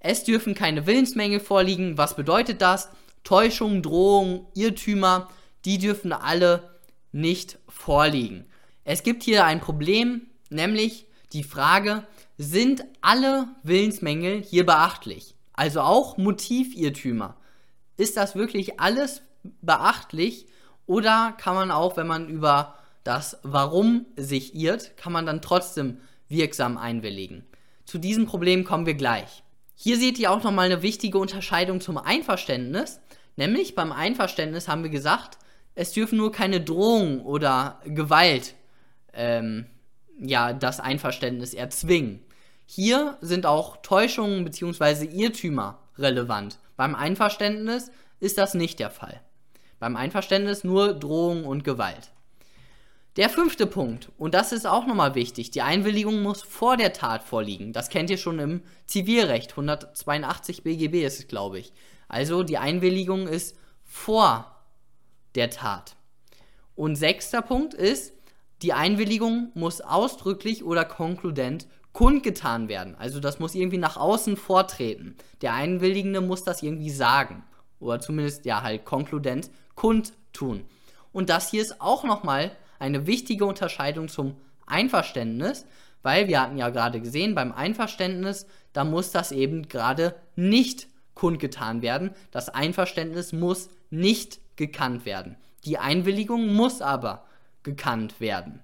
Es 0.00 0.24
dürfen 0.24 0.54
keine 0.54 0.86
Willensmängel 0.86 1.40
vorliegen. 1.40 1.96
Was 1.96 2.14
bedeutet 2.14 2.60
das? 2.60 2.90
Täuschung, 3.24 3.82
Drohung, 3.82 4.46
Irrtümer, 4.54 5.28
die 5.64 5.78
dürfen 5.78 6.12
alle 6.12 6.78
nicht 7.10 7.58
vorliegen. 7.68 8.46
Es 8.84 9.02
gibt 9.02 9.22
hier 9.22 9.44
ein 9.44 9.60
Problem, 9.60 10.22
nämlich 10.50 11.06
die 11.32 11.42
Frage, 11.42 12.06
sind 12.36 12.84
alle 13.00 13.48
Willensmängel 13.62 14.42
hier 14.42 14.64
beachtlich? 14.64 15.34
Also 15.58 15.80
auch 15.80 16.18
Motivirrtümer. 16.18 17.34
Ist 17.96 18.16
das 18.16 18.36
wirklich 18.36 18.78
alles 18.78 19.22
beachtlich 19.60 20.46
oder 20.86 21.34
kann 21.36 21.56
man 21.56 21.72
auch, 21.72 21.96
wenn 21.96 22.06
man 22.06 22.28
über 22.28 22.78
das 23.02 23.40
Warum 23.42 24.06
sich 24.14 24.54
irrt, 24.54 24.96
kann 24.96 25.12
man 25.12 25.26
dann 25.26 25.42
trotzdem 25.42 25.98
wirksam 26.28 26.78
einwilligen? 26.78 27.44
Zu 27.86 27.98
diesem 27.98 28.26
Problem 28.26 28.62
kommen 28.62 28.86
wir 28.86 28.94
gleich. 28.94 29.42
Hier 29.74 29.96
seht 29.96 30.20
ihr 30.20 30.30
auch 30.30 30.44
nochmal 30.44 30.66
eine 30.66 30.82
wichtige 30.82 31.18
Unterscheidung 31.18 31.80
zum 31.80 31.98
Einverständnis. 31.98 33.00
Nämlich 33.34 33.74
beim 33.74 33.90
Einverständnis 33.90 34.68
haben 34.68 34.84
wir 34.84 34.90
gesagt, 34.90 35.38
es 35.74 35.90
dürfen 35.90 36.18
nur 36.18 36.30
keine 36.30 36.60
Drohung 36.60 37.26
oder 37.26 37.80
Gewalt 37.84 38.54
ähm, 39.12 39.66
ja, 40.20 40.52
das 40.52 40.78
Einverständnis 40.78 41.52
erzwingen. 41.52 42.20
Hier 42.70 43.16
sind 43.22 43.46
auch 43.46 43.78
Täuschungen 43.78 44.44
bzw. 44.44 45.06
Irrtümer 45.06 45.78
relevant. 45.96 46.58
Beim 46.76 46.94
Einverständnis 46.94 47.90
ist 48.20 48.36
das 48.36 48.52
nicht 48.52 48.78
der 48.78 48.90
Fall. 48.90 49.22
Beim 49.78 49.96
Einverständnis 49.96 50.64
nur 50.64 50.92
Drohung 50.92 51.46
und 51.46 51.64
Gewalt. 51.64 52.10
Der 53.16 53.30
fünfte 53.30 53.66
Punkt, 53.66 54.10
und 54.18 54.34
das 54.34 54.52
ist 54.52 54.66
auch 54.66 54.86
nochmal 54.86 55.14
wichtig, 55.14 55.50
die 55.50 55.62
Einwilligung 55.62 56.20
muss 56.20 56.42
vor 56.42 56.76
der 56.76 56.92
Tat 56.92 57.22
vorliegen. 57.22 57.72
Das 57.72 57.88
kennt 57.88 58.10
ihr 58.10 58.18
schon 58.18 58.38
im 58.38 58.62
Zivilrecht, 58.84 59.52
182 59.52 60.62
BGB 60.62 61.06
ist 61.06 61.20
es, 61.20 61.26
glaube 61.26 61.58
ich. 61.58 61.72
Also 62.06 62.42
die 62.42 62.58
Einwilligung 62.58 63.28
ist 63.28 63.56
vor 63.82 64.62
der 65.36 65.48
Tat. 65.48 65.96
Und 66.74 66.96
sechster 66.96 67.40
Punkt 67.40 67.72
ist, 67.72 68.12
die 68.60 68.74
Einwilligung 68.74 69.52
muss 69.54 69.80
ausdrücklich 69.80 70.64
oder 70.64 70.84
konkludent 70.84 71.66
kundgetan 71.98 72.68
werden. 72.68 72.94
Also 72.94 73.18
das 73.18 73.40
muss 73.40 73.56
irgendwie 73.56 73.76
nach 73.76 73.96
außen 73.96 74.36
vortreten. 74.36 75.16
Der 75.42 75.54
Einwilligende 75.54 76.20
muss 76.20 76.44
das 76.44 76.62
irgendwie 76.62 76.90
sagen. 76.90 77.42
Oder 77.80 77.98
zumindest 77.98 78.44
ja 78.44 78.62
halt 78.62 78.84
konkludent 78.84 79.50
kundtun. 79.74 80.64
Und 81.12 81.28
das 81.28 81.50
hier 81.50 81.60
ist 81.60 81.80
auch 81.80 82.04
nochmal 82.04 82.52
eine 82.78 83.08
wichtige 83.08 83.46
Unterscheidung 83.46 84.06
zum 84.06 84.36
Einverständnis, 84.64 85.66
weil 86.04 86.28
wir 86.28 86.40
hatten 86.40 86.56
ja 86.56 86.68
gerade 86.68 87.00
gesehen, 87.00 87.34
beim 87.34 87.50
Einverständnis, 87.50 88.46
da 88.72 88.84
muss 88.84 89.10
das 89.10 89.32
eben 89.32 89.66
gerade 89.66 90.14
nicht 90.36 90.86
kundgetan 91.14 91.82
werden. 91.82 92.12
Das 92.30 92.48
Einverständnis 92.48 93.32
muss 93.32 93.70
nicht 93.90 94.38
gekannt 94.54 95.04
werden. 95.04 95.34
Die 95.64 95.78
Einwilligung 95.78 96.54
muss 96.54 96.80
aber 96.80 97.24
gekannt 97.64 98.20
werden. 98.20 98.62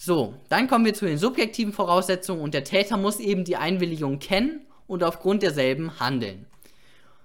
So, 0.00 0.34
dann 0.48 0.68
kommen 0.68 0.84
wir 0.84 0.94
zu 0.94 1.06
den 1.06 1.18
subjektiven 1.18 1.72
Voraussetzungen 1.72 2.40
und 2.40 2.54
der 2.54 2.62
Täter 2.62 2.96
muss 2.96 3.18
eben 3.18 3.42
die 3.42 3.56
Einwilligung 3.56 4.20
kennen 4.20 4.64
und 4.86 5.02
aufgrund 5.02 5.42
derselben 5.42 5.98
handeln. 5.98 6.46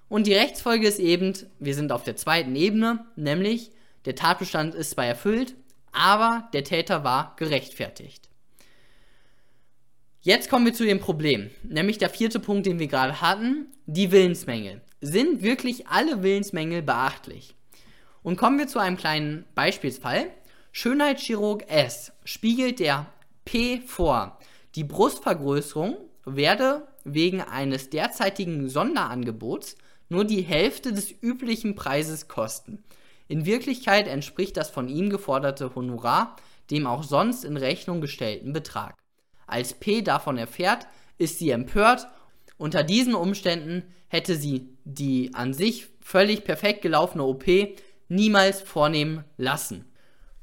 Und 0.09 0.25
die 0.25 0.33
Rechtsfolge 0.33 0.87
ist 0.87 0.97
eben, 0.97 1.33
wir 1.59 1.75
sind 1.75 1.91
auf 1.91 2.03
der 2.03 2.15
zweiten 2.15 2.55
Ebene, 2.55 3.05
nämlich 3.15 3.69
der 4.05 4.15
Tatbestand 4.15 4.73
ist 4.73 4.89
zwar 4.89 5.05
erfüllt, 5.05 5.53
aber 5.91 6.49
der 6.53 6.63
Täter 6.63 7.03
war 7.03 7.35
gerechtfertigt. 7.37 8.27
Jetzt 10.21 10.49
kommen 10.49 10.65
wir 10.65 10.73
zu 10.73 10.83
dem 10.83 10.99
Problem, 10.99 11.51
nämlich 11.61 11.99
der 11.99 12.09
vierte 12.09 12.39
Punkt, 12.39 12.65
den 12.65 12.79
wir 12.79 12.87
gerade 12.87 13.21
hatten, 13.21 13.67
die 13.85 14.11
Willensmängel. 14.11 14.81
Sind 14.99 15.43
wirklich 15.43 15.85
alle 15.89 16.23
Willensmängel 16.23 16.81
beachtlich? 16.81 17.53
Und 18.23 18.37
kommen 18.37 18.57
wir 18.57 18.67
zu 18.67 18.79
einem 18.79 18.97
kleinen 18.97 19.45
Beispielsfall. 19.53 20.31
Schönheitschirurg 20.75 21.69
S 21.69 22.11
spiegelt 22.25 22.79
der 22.79 23.05
P 23.45 23.79
vor. 23.81 24.39
Die 24.73 24.83
Brustvergrößerung 24.83 25.95
werde 26.25 26.87
wegen 27.03 27.41
eines 27.41 27.91
derzeitigen 27.91 28.67
Sonderangebots 28.69 29.75
nur 30.09 30.25
die 30.25 30.41
Hälfte 30.41 30.91
des 30.91 31.13
üblichen 31.21 31.75
Preises 31.75 32.27
kosten. 32.27 32.83
In 33.27 33.45
Wirklichkeit 33.45 34.07
entspricht 34.07 34.57
das 34.57 34.71
von 34.71 34.89
ihm 34.89 35.11
geforderte 35.11 35.75
Honorar 35.75 36.35
dem 36.71 36.87
auch 36.87 37.03
sonst 37.03 37.45
in 37.45 37.55
Rechnung 37.55 38.01
gestellten 38.01 38.51
Betrag. 38.51 38.97
Als 39.45 39.75
P 39.75 40.01
davon 40.01 40.39
erfährt, 40.39 40.87
ist 41.19 41.37
sie 41.37 41.51
empört. 41.51 42.07
Unter 42.57 42.83
diesen 42.83 43.13
Umständen 43.13 43.83
hätte 44.07 44.35
sie 44.35 44.69
die 44.85 45.35
an 45.35 45.53
sich 45.53 45.89
völlig 46.01 46.43
perfekt 46.43 46.81
gelaufene 46.81 47.25
OP 47.25 47.45
niemals 48.07 48.61
vornehmen 48.61 49.23
lassen. 49.37 49.85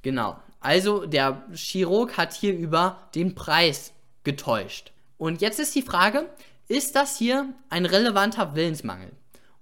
Genau. 0.03 0.37
Also 0.61 1.07
der 1.07 1.45
Chirurg 1.55 2.17
hat 2.17 2.35
hier 2.35 2.57
über 2.57 3.09
den 3.15 3.35
Preis 3.35 3.93
getäuscht. 4.25 4.93
Und 5.19 5.41
jetzt 5.41 5.59
ist 5.59 5.75
die 5.75 5.83
Frage, 5.83 6.29
ist 6.69 6.97
das 6.97 7.19
hier 7.19 7.53
ein 7.69 7.87
relevanter 7.87 8.55
Willensmangel? 8.55 9.11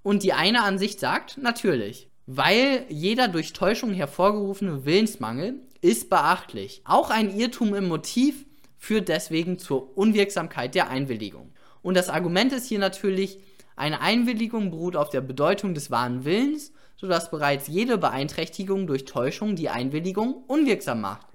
Und 0.02 0.22
die 0.22 0.32
eine 0.32 0.62
Ansicht 0.62 1.00
sagt, 1.00 1.38
natürlich. 1.38 2.08
Weil 2.26 2.84
jeder 2.88 3.28
durch 3.28 3.52
Täuschung 3.52 3.94
hervorgerufene 3.94 4.84
Willensmangel 4.84 5.54
ist 5.80 6.10
beachtlich. 6.10 6.82
Auch 6.84 7.10
ein 7.10 7.34
Irrtum 7.36 7.74
im 7.74 7.88
Motiv 7.88 8.44
führt 8.76 9.08
deswegen 9.08 9.58
zur 9.58 9.96
Unwirksamkeit 9.96 10.74
der 10.74 10.88
Einwilligung. 10.88 11.52
Und 11.82 11.96
das 11.96 12.08
Argument 12.08 12.52
ist 12.52 12.66
hier 12.66 12.78
natürlich, 12.78 13.38
eine 13.76 14.00
Einwilligung 14.00 14.70
beruht 14.70 14.96
auf 14.96 15.10
der 15.10 15.20
Bedeutung 15.20 15.74
des 15.74 15.90
wahren 15.90 16.24
Willens, 16.24 16.72
sodass 16.98 17.30
bereits 17.30 17.68
jede 17.68 17.96
Beeinträchtigung 17.96 18.86
durch 18.86 19.04
Täuschung 19.04 19.56
die 19.56 19.70
Einwilligung 19.70 20.44
unwirksam 20.46 21.00
macht. 21.00 21.26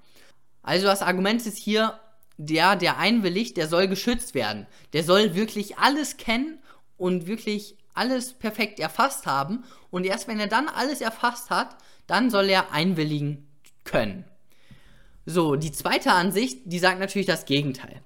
Also 0.62 0.86
das 0.86 1.02
Argument 1.02 1.44
ist 1.44 1.58
hier, 1.58 1.98
der, 2.36 2.76
der 2.76 2.98
einwilligt, 2.98 3.56
der 3.56 3.68
soll 3.68 3.88
geschützt 3.88 4.34
werden. 4.34 4.66
Der 4.92 5.04
soll 5.04 5.34
wirklich 5.34 5.78
alles 5.78 6.16
kennen 6.16 6.58
und 6.96 7.26
wirklich 7.26 7.76
alles 7.94 8.32
perfekt 8.32 8.80
erfasst 8.80 9.26
haben. 9.26 9.64
Und 9.90 10.04
erst 10.04 10.28
wenn 10.28 10.40
er 10.40 10.48
dann 10.48 10.68
alles 10.68 11.00
erfasst 11.00 11.50
hat, 11.50 11.76
dann 12.06 12.30
soll 12.30 12.48
er 12.48 12.72
einwilligen 12.72 13.46
können. 13.84 14.24
So, 15.26 15.56
die 15.56 15.72
zweite 15.72 16.12
Ansicht, 16.12 16.60
die 16.64 16.78
sagt 16.78 16.98
natürlich 16.98 17.26
das 17.26 17.46
Gegenteil. 17.46 18.02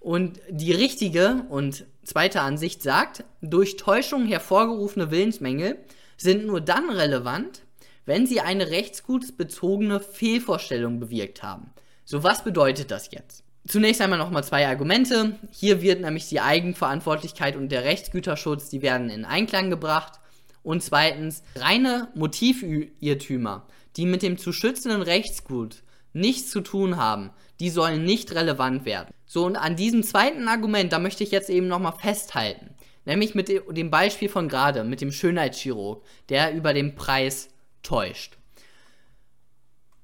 Und 0.00 0.40
die 0.48 0.72
richtige 0.72 1.44
und 1.48 1.84
zweite 2.04 2.40
Ansicht 2.40 2.82
sagt, 2.82 3.24
durch 3.42 3.76
Täuschung 3.76 4.26
hervorgerufene 4.26 5.10
Willensmängel 5.10 5.78
sind 6.16 6.46
nur 6.46 6.60
dann 6.60 6.90
relevant, 6.90 7.62
wenn 8.04 8.26
sie 8.26 8.40
eine 8.40 8.70
rechtsgutsbezogene 8.70 10.00
Fehlvorstellung 10.00 11.00
bewirkt 11.00 11.42
haben. 11.42 11.72
So, 12.04 12.22
was 12.22 12.44
bedeutet 12.44 12.90
das 12.90 13.10
jetzt? 13.10 13.42
Zunächst 13.66 14.00
einmal 14.00 14.18
nochmal 14.18 14.44
zwei 14.44 14.68
Argumente. 14.68 15.38
Hier 15.50 15.82
wird 15.82 16.00
nämlich 16.00 16.28
die 16.28 16.40
Eigenverantwortlichkeit 16.40 17.56
und 17.56 17.70
der 17.70 17.82
Rechtsgüterschutz, 17.82 18.68
die 18.70 18.80
werden 18.80 19.10
in 19.10 19.24
Einklang 19.24 19.70
gebracht. 19.70 20.20
Und 20.62 20.84
zweitens, 20.84 21.42
reine 21.56 22.08
Motivirrtümer, 22.14 23.66
die 23.96 24.06
mit 24.06 24.22
dem 24.22 24.38
zu 24.38 24.52
schützenden 24.52 25.02
Rechtsgut 25.02 25.82
nichts 26.12 26.50
zu 26.50 26.60
tun 26.60 26.96
haben, 26.96 27.30
die 27.58 27.70
sollen 27.70 28.04
nicht 28.04 28.34
relevant 28.34 28.84
werden. 28.84 29.12
So, 29.26 29.44
und 29.44 29.56
an 29.56 29.74
diesem 29.74 30.02
zweiten 30.04 30.46
Argument, 30.46 30.92
da 30.92 30.98
möchte 30.98 31.24
ich 31.24 31.32
jetzt 31.32 31.50
eben 31.50 31.66
nochmal 31.66 31.94
festhalten. 31.98 32.75
Nämlich 33.06 33.34
mit 33.34 33.48
dem 33.48 33.90
Beispiel 33.90 34.28
von 34.28 34.48
gerade, 34.48 34.84
mit 34.84 35.00
dem 35.00 35.12
Schönheitschirurg, 35.12 36.04
der 36.28 36.52
über 36.52 36.74
den 36.74 36.94
Preis 36.96 37.48
täuscht. 37.82 38.36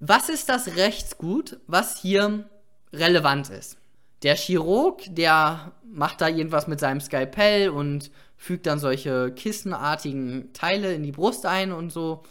Was 0.00 0.28
ist 0.28 0.48
das 0.48 0.76
Rechtsgut, 0.76 1.60
was 1.66 2.00
hier 2.00 2.48
relevant 2.92 3.50
ist? 3.50 3.76
Der 4.22 4.36
Chirurg, 4.36 5.02
der 5.08 5.72
macht 5.84 6.20
da 6.20 6.28
irgendwas 6.28 6.68
mit 6.68 6.78
seinem 6.80 7.00
Skalpell 7.00 7.68
und 7.68 8.10
fügt 8.36 8.66
dann 8.66 8.78
solche 8.78 9.32
kissenartigen 9.32 10.52
Teile 10.52 10.94
in 10.94 11.02
die 11.02 11.12
Brust 11.12 11.44
ein 11.44 11.72
und 11.72 11.90
so. 11.90 12.22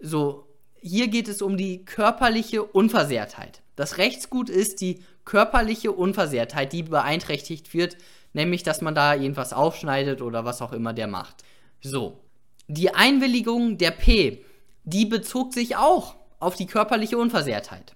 So, 0.00 0.46
hier 0.80 1.08
geht 1.08 1.28
es 1.28 1.40
um 1.40 1.56
die 1.56 1.84
körperliche 1.84 2.64
Unversehrtheit. 2.64 3.62
Das 3.76 3.98
Rechtsgut 3.98 4.50
ist 4.50 4.80
die 4.80 5.04
körperliche 5.24 5.92
Unversehrtheit, 5.92 6.72
die 6.72 6.82
beeinträchtigt 6.82 7.74
wird, 7.74 7.96
nämlich 8.32 8.62
dass 8.62 8.80
man 8.80 8.94
da 8.94 9.14
irgendwas 9.14 9.52
aufschneidet 9.52 10.22
oder 10.22 10.44
was 10.44 10.62
auch 10.62 10.72
immer 10.72 10.92
der 10.92 11.06
macht. 11.06 11.44
So, 11.80 12.20
die 12.68 12.94
Einwilligung 12.94 13.78
der 13.78 13.90
P, 13.90 14.44
die 14.84 15.06
bezog 15.06 15.54
sich 15.54 15.76
auch 15.76 16.14
auf 16.38 16.54
die 16.54 16.66
körperliche 16.66 17.18
Unversehrtheit. 17.18 17.94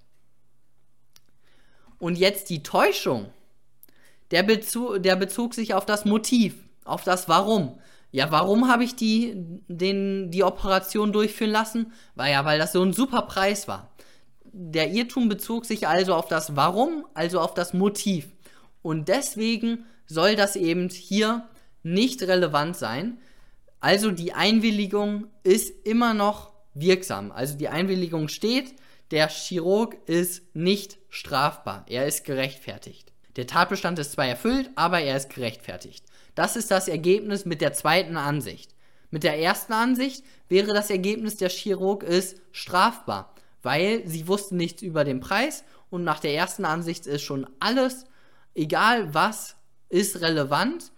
Und 1.97 2.17
jetzt 2.17 2.49
die 2.49 2.61
Täuschung, 2.61 3.27
der, 4.31 4.43
Bezu 4.43 4.97
der 4.97 5.15
bezog 5.15 5.53
sich 5.53 5.73
auf 5.73 5.85
das 5.85 6.05
Motiv, 6.05 6.55
auf 6.83 7.03
das 7.03 7.29
Warum. 7.29 7.79
Ja, 8.11 8.31
warum 8.31 8.69
habe 8.69 8.83
ich 8.83 8.95
die, 8.95 9.33
den, 9.67 10.31
die 10.31 10.43
Operation 10.43 11.11
durchführen 11.11 11.51
lassen? 11.51 11.93
Weil 12.15 12.31
ja, 12.31 12.45
weil 12.45 12.59
das 12.59 12.71
so 12.71 12.81
ein 12.81 12.93
super 12.93 13.23
Preis 13.23 13.67
war. 13.67 13.89
Der 14.43 14.91
Irrtum 14.91 15.27
bezog 15.27 15.65
sich 15.65 15.87
also 15.87 16.13
auf 16.13 16.27
das 16.27 16.55
Warum, 16.55 17.05
also 17.13 17.39
auf 17.39 17.53
das 17.53 17.73
Motiv. 17.73 18.27
Und 18.81 19.09
deswegen 19.09 19.85
soll 20.07 20.35
das 20.35 20.55
eben 20.55 20.89
hier 20.89 21.47
nicht 21.83 22.21
relevant 22.23 22.75
sein. 22.75 23.17
Also 23.79 24.11
die 24.11 24.33
Einwilligung 24.33 25.27
ist 25.43 25.85
immer 25.85 26.13
noch 26.13 26.51
wirksam. 26.73 27.31
Also 27.31 27.57
die 27.57 27.69
Einwilligung 27.69 28.27
steht, 28.27 28.75
der 29.11 29.29
Chirurg 29.29 29.95
ist 30.07 30.43
nicht 30.55 30.97
strafbar. 31.09 31.85
Er 31.87 32.07
ist 32.07 32.25
gerechtfertigt. 32.25 33.13
Der 33.35 33.47
Tatbestand 33.47 33.99
ist 33.99 34.13
zwar 34.13 34.25
erfüllt, 34.25 34.69
aber 34.75 35.01
er 35.01 35.17
ist 35.17 35.29
gerechtfertigt. 35.29 36.05
Das 36.35 36.55
ist 36.55 36.71
das 36.71 36.87
Ergebnis 36.87 37.45
mit 37.45 37.61
der 37.61 37.73
zweiten 37.73 38.17
Ansicht. 38.17 38.75
Mit 39.11 39.23
der 39.23 39.39
ersten 39.39 39.73
Ansicht 39.73 40.23
wäre 40.49 40.73
das 40.73 40.89
Ergebnis, 40.89 41.37
der 41.37 41.49
Chirurg 41.49 42.03
ist 42.03 42.41
strafbar, 42.51 43.33
weil 43.61 44.05
sie 44.07 44.27
wussten 44.27 44.57
nichts 44.57 44.81
über 44.81 45.03
den 45.03 45.19
Preis 45.19 45.63
und 45.89 46.03
nach 46.03 46.19
der 46.19 46.33
ersten 46.33 46.65
Ansicht 46.65 47.07
ist 47.07 47.21
schon 47.21 47.47
alles, 47.59 48.05
egal 48.55 49.13
was, 49.13 49.54
ist 49.89 50.21
relevant. 50.21 50.91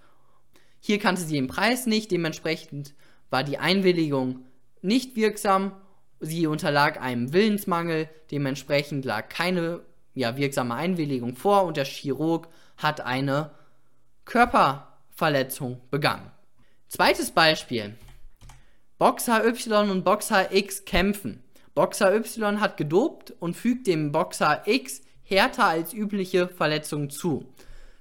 Hier 0.80 1.00
kannte 1.00 1.22
sie 1.22 1.36
den 1.36 1.48
Preis 1.48 1.86
nicht, 1.86 2.12
dementsprechend 2.12 2.94
war 3.30 3.44
die 3.44 3.58
Einwilligung 3.58 4.46
nicht 4.82 5.16
wirksam. 5.16 5.74
Sie 6.20 6.48
unterlag 6.48 7.02
einem 7.02 7.34
Willensmangel, 7.34 8.10
dementsprechend 8.32 9.06
lag 9.06 9.30
keine 9.30 9.82
ja, 10.18 10.36
wirksame 10.36 10.74
Einwilligung 10.74 11.36
vor 11.36 11.64
und 11.64 11.78
der 11.78 11.86
Chirurg 11.86 12.48
hat 12.76 13.02
eine 13.02 13.52
Körperverletzung 14.26 15.80
begangen. 15.92 16.32
Zweites 16.88 17.32
Beispiel. 17.32 17.96
Boxer 18.98 19.46
Y 19.46 19.92
und 19.92 20.04
Boxer 20.04 20.52
X 20.52 20.86
kämpfen. 20.86 21.44
Boxer 21.76 22.16
Y 22.16 22.60
hat 22.60 22.78
gedopt 22.78 23.32
und 23.40 23.56
fügt 23.56 23.86
dem 23.86 24.12
Boxer 24.12 24.64
X 24.66 25.02
härter 25.22 25.66
als 25.66 25.94
übliche 25.94 26.48
Verletzungen 26.48 27.12
zu. 27.12 27.46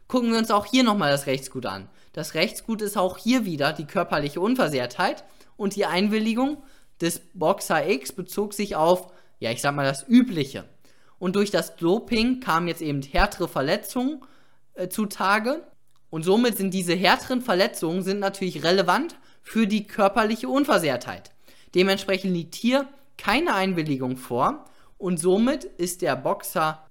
Gucken 0.09 0.31
wir 0.31 0.39
uns 0.39 0.51
auch 0.51 0.67
hier 0.67 0.85
nochmal 0.85 1.11
das 1.11 1.27
Rechtsgut 1.27 1.67
an. 1.67 1.89
Das 2.13 2.35
Rechtsgut 2.35 2.81
ist 2.83 2.97
auch 2.97 3.19
hier 3.19 3.45
wieder 3.45 3.73
die 3.73 3.87
körperliche 3.87 4.41
Unversehrtheit 4.41 5.25
und 5.57 5.75
die 5.77 5.87
Einwilligung 5.87 6.63
des 7.01 7.21
Boxer 7.35 7.89
X 7.89 8.13
bezog 8.13 8.55
sich 8.55 8.77
auf, 8.77 9.13
ja, 9.39 9.51
ich 9.51 9.61
sag 9.61 9.75
mal, 9.75 9.85
das 9.85 10.09
Übliche. 10.09 10.65
Und 11.19 11.37
durch 11.37 11.51
das 11.51 11.77
Doping 11.77 12.41
kamen 12.41 12.69
jetzt 12.69 12.83
eben 12.83 13.03
härtere 13.03 13.49
Verletzungen 13.49 14.23
äh, 14.75 14.89
zutage. 14.89 15.67
Und 16.11 16.23
somit 16.23 16.57
sind 16.57 16.73
diese 16.73 16.95
härteren 16.95 17.43
Verletzungen 17.43 18.03
sind 18.03 18.21
natürlich 18.21 18.63
relevant 18.63 19.17
für 19.43 19.67
die 19.67 19.87
körperliche 19.87 20.49
Unversehrtheit. 20.49 21.33
Dementsprechend 21.75 22.33
liegt 22.33 22.55
hier 22.55 22.89
keine 23.19 23.55
Einwilligung 23.55 24.17
vor 24.17 24.65
und 24.99 25.19
somit 25.19 25.65
ist 25.65 26.03
der 26.03 26.17
Boxer 26.17 26.87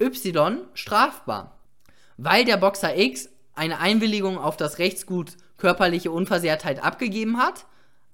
Y 0.00 0.60
strafbar, 0.74 1.58
weil 2.16 2.44
der 2.44 2.56
Boxer 2.56 2.96
X 2.96 3.28
eine 3.54 3.78
Einwilligung 3.78 4.38
auf 4.38 4.56
das 4.56 4.78
Rechtsgut 4.78 5.36
körperliche 5.56 6.10
Unversehrtheit 6.10 6.82
abgegeben 6.82 7.38
hat, 7.38 7.66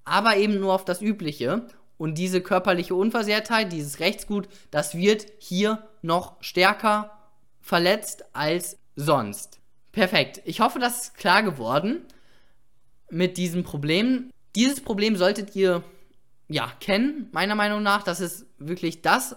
aber 0.03 0.37
eben 0.37 0.59
nur 0.59 0.73
auf 0.73 0.85
das 0.85 1.01
Übliche. 1.01 1.67
Und 1.97 2.17
diese 2.17 2.41
körperliche 2.41 2.95
Unversehrtheit, 2.95 3.71
dieses 3.71 3.99
Rechtsgut, 3.99 4.47
das 4.71 4.95
wird 4.95 5.27
hier 5.37 5.87
noch 6.01 6.41
stärker 6.41 7.11
verletzt 7.61 8.25
als 8.33 8.77
sonst. 8.95 9.59
Perfekt. 9.91 10.41
Ich 10.45 10.61
hoffe, 10.61 10.79
das 10.79 11.03
ist 11.03 11.17
klar 11.17 11.43
geworden 11.43 12.05
mit 13.09 13.37
diesem 13.37 13.63
Problem. 13.63 14.31
Dieses 14.55 14.81
Problem 14.81 15.15
solltet 15.15 15.55
ihr 15.55 15.83
ja 16.47 16.71
kennen, 16.79 17.29
meiner 17.33 17.55
Meinung 17.55 17.83
nach. 17.83 18.03
Das 18.03 18.19
ist 18.19 18.45
wirklich 18.57 19.01
das 19.01 19.35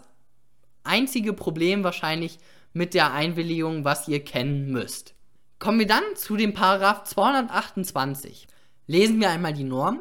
einzige 0.85 1.33
Problem 1.33 1.85
wahrscheinlich 1.85 2.39
mit 2.75 2.93
der 2.93 3.13
Einwilligung, 3.13 3.85
was 3.85 4.09
ihr 4.09 4.23
kennen 4.23 4.71
müsst. 4.71 5.15
Kommen 5.59 5.79
wir 5.79 5.87
dann 5.87 6.03
zu 6.17 6.37
dem 6.37 6.53
Paragraph 6.53 7.05
228. 7.05 8.47
Lesen 8.87 9.21
wir 9.21 9.31
einmal 9.31 9.55
die 9.55 9.65
Norm. 9.65 10.01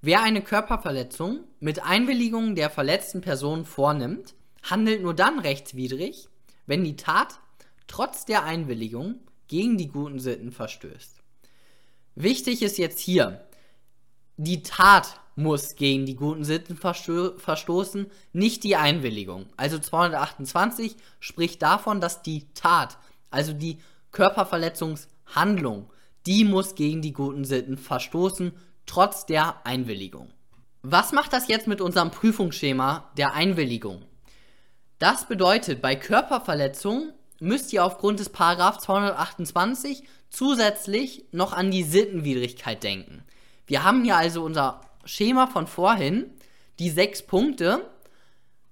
Wer 0.00 0.22
eine 0.22 0.42
Körperverletzung 0.42 1.40
mit 1.58 1.82
Einwilligung 1.82 2.54
der 2.54 2.70
verletzten 2.70 3.20
Person 3.20 3.64
vornimmt, 3.64 4.34
handelt 4.62 5.02
nur 5.02 5.14
dann 5.14 5.38
rechtswidrig, 5.38 6.28
wenn 6.66 6.84
die 6.84 6.96
Tat 6.96 7.40
trotz 7.88 8.24
der 8.24 8.44
Einwilligung 8.44 9.20
gegen 9.48 9.78
die 9.78 9.88
guten 9.88 10.20
Sitten 10.20 10.52
verstößt. 10.52 11.16
Wichtig 12.14 12.62
ist 12.62 12.78
jetzt 12.78 13.00
hier, 13.00 13.46
die 14.36 14.62
Tat 14.62 15.20
muss 15.34 15.76
gegen 15.76 16.06
die 16.06 16.16
guten 16.16 16.44
Sitten 16.44 16.76
versto 16.76 17.38
verstoßen, 17.38 18.10
nicht 18.32 18.64
die 18.64 18.76
Einwilligung. 18.76 19.46
Also 19.56 19.78
228 19.78 20.96
spricht 21.20 21.62
davon, 21.62 22.00
dass 22.00 22.22
die 22.22 22.46
Tat, 22.54 22.98
also 23.30 23.52
die 23.52 23.78
Körperverletzungshandlung, 24.10 25.90
die 26.26 26.44
muss 26.44 26.74
gegen 26.74 27.02
die 27.02 27.12
guten 27.12 27.44
Sitten 27.44 27.78
verstoßen, 27.78 28.52
trotz 28.86 29.26
der 29.26 29.66
Einwilligung. 29.66 30.30
Was 30.82 31.12
macht 31.12 31.32
das 31.32 31.48
jetzt 31.48 31.66
mit 31.66 31.80
unserem 31.80 32.10
Prüfungsschema 32.10 33.10
der 33.16 33.34
Einwilligung? 33.34 34.04
Das 34.98 35.26
bedeutet, 35.26 35.80
bei 35.80 35.96
Körperverletzung 35.96 37.12
müsst 37.40 37.72
ihr 37.72 37.84
aufgrund 37.84 38.20
des 38.20 38.28
Paragraph 38.28 38.78
228 38.78 40.04
zusätzlich 40.30 41.24
noch 41.32 41.52
an 41.52 41.70
die 41.70 41.82
Sittenwidrigkeit 41.82 42.82
denken. 42.82 43.24
Wir 43.66 43.84
haben 43.84 44.04
hier 44.04 44.16
also 44.16 44.44
unser 44.44 44.80
Schema 45.04 45.46
von 45.46 45.66
vorhin, 45.66 46.30
die 46.78 46.90
sechs 46.90 47.22
Punkte. 47.22 47.88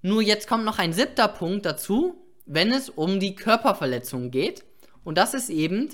Nur 0.02 0.22
jetzt 0.22 0.49
kommt 0.49 0.64
noch 0.64 0.78
ein 0.78 0.92
siebter 0.92 1.28
Punkt 1.28 1.66
dazu, 1.66 2.14
wenn 2.46 2.72
es 2.72 2.88
um 2.88 3.20
die 3.20 3.34
Körperverletzung 3.34 4.30
geht. 4.30 4.64
Und 5.04 5.18
das 5.18 5.34
ist 5.34 5.50
eben 5.50 5.90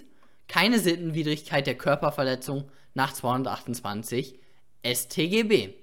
keine 0.48 0.78
Sittenwidrigkeit 0.78 1.66
der 1.66 1.76
Körperverletzung 1.76 2.70
nach 2.94 3.12
228 3.12 4.38
StGB. 4.84 5.74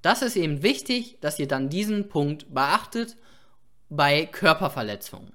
Das 0.00 0.22
ist 0.22 0.36
eben 0.36 0.62
wichtig, 0.62 1.18
dass 1.20 1.38
ihr 1.38 1.46
dann 1.46 1.68
diesen 1.68 2.08
Punkt 2.08 2.52
beachtet 2.52 3.16
bei 3.88 4.26
Körperverletzungen. 4.26 5.32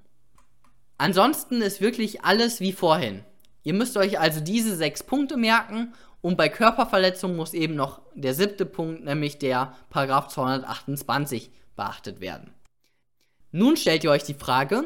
Ansonsten 0.98 1.62
ist 1.62 1.80
wirklich 1.80 2.24
alles 2.24 2.60
wie 2.60 2.72
vorhin. 2.72 3.24
Ihr 3.62 3.74
müsst 3.74 3.96
euch 3.96 4.18
also 4.18 4.40
diese 4.40 4.76
sechs 4.76 5.02
Punkte 5.02 5.36
merken 5.36 5.94
und 6.20 6.36
bei 6.36 6.48
Körperverletzung 6.48 7.36
muss 7.36 7.54
eben 7.54 7.74
noch 7.74 8.00
der 8.14 8.34
siebte 8.34 8.66
Punkt, 8.66 9.04
nämlich 9.04 9.38
der 9.38 9.74
Paragraph 9.90 10.28
228, 10.28 11.50
beachtet 11.76 12.20
werden. 12.20 12.52
Nun 13.52 13.76
stellt 13.76 14.04
ihr 14.04 14.10
euch 14.10 14.24
die 14.24 14.34
Frage, 14.34 14.84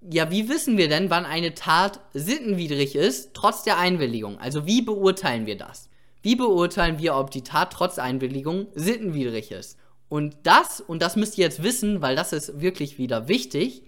ja, 0.00 0.30
wie 0.30 0.48
wissen 0.48 0.76
wir 0.76 0.88
denn, 0.88 1.10
wann 1.10 1.26
eine 1.26 1.54
Tat 1.54 2.00
sittenwidrig 2.14 2.94
ist, 2.94 3.34
trotz 3.34 3.62
der 3.62 3.78
Einwilligung? 3.78 4.38
Also 4.38 4.66
wie 4.66 4.82
beurteilen 4.82 5.46
wir 5.46 5.56
das? 5.56 5.88
Wie 6.22 6.36
beurteilen 6.36 6.98
wir, 6.98 7.16
ob 7.16 7.30
die 7.30 7.42
Tat 7.42 7.72
trotz 7.72 7.98
Einwilligung 7.98 8.68
sittenwidrig 8.74 9.50
ist? 9.50 9.78
Und 10.08 10.36
das, 10.42 10.80
und 10.80 11.02
das 11.02 11.16
müsst 11.16 11.38
ihr 11.38 11.44
jetzt 11.44 11.62
wissen, 11.62 12.02
weil 12.02 12.16
das 12.16 12.32
ist 12.32 12.60
wirklich 12.60 12.98
wieder 12.98 13.28
wichtig, 13.28 13.84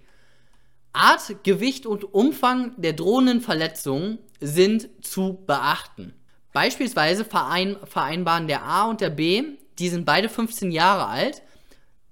Art, 0.93 1.43
Gewicht 1.43 1.87
und 1.87 2.13
Umfang 2.13 2.75
der 2.77 2.93
drohenden 2.93 3.41
Verletzungen 3.41 4.19
sind 4.41 4.89
zu 5.03 5.43
beachten. 5.47 6.15
Beispielsweise 6.53 7.25
verein, 7.25 7.77
vereinbaren 7.85 8.47
der 8.47 8.65
A 8.65 8.85
und 8.85 9.01
der 9.01 9.11
B, 9.11 9.43
die 9.79 9.89
sind 9.89 10.05
beide 10.05 10.29
15 10.29 10.71
Jahre 10.71 11.07
alt, 11.07 11.43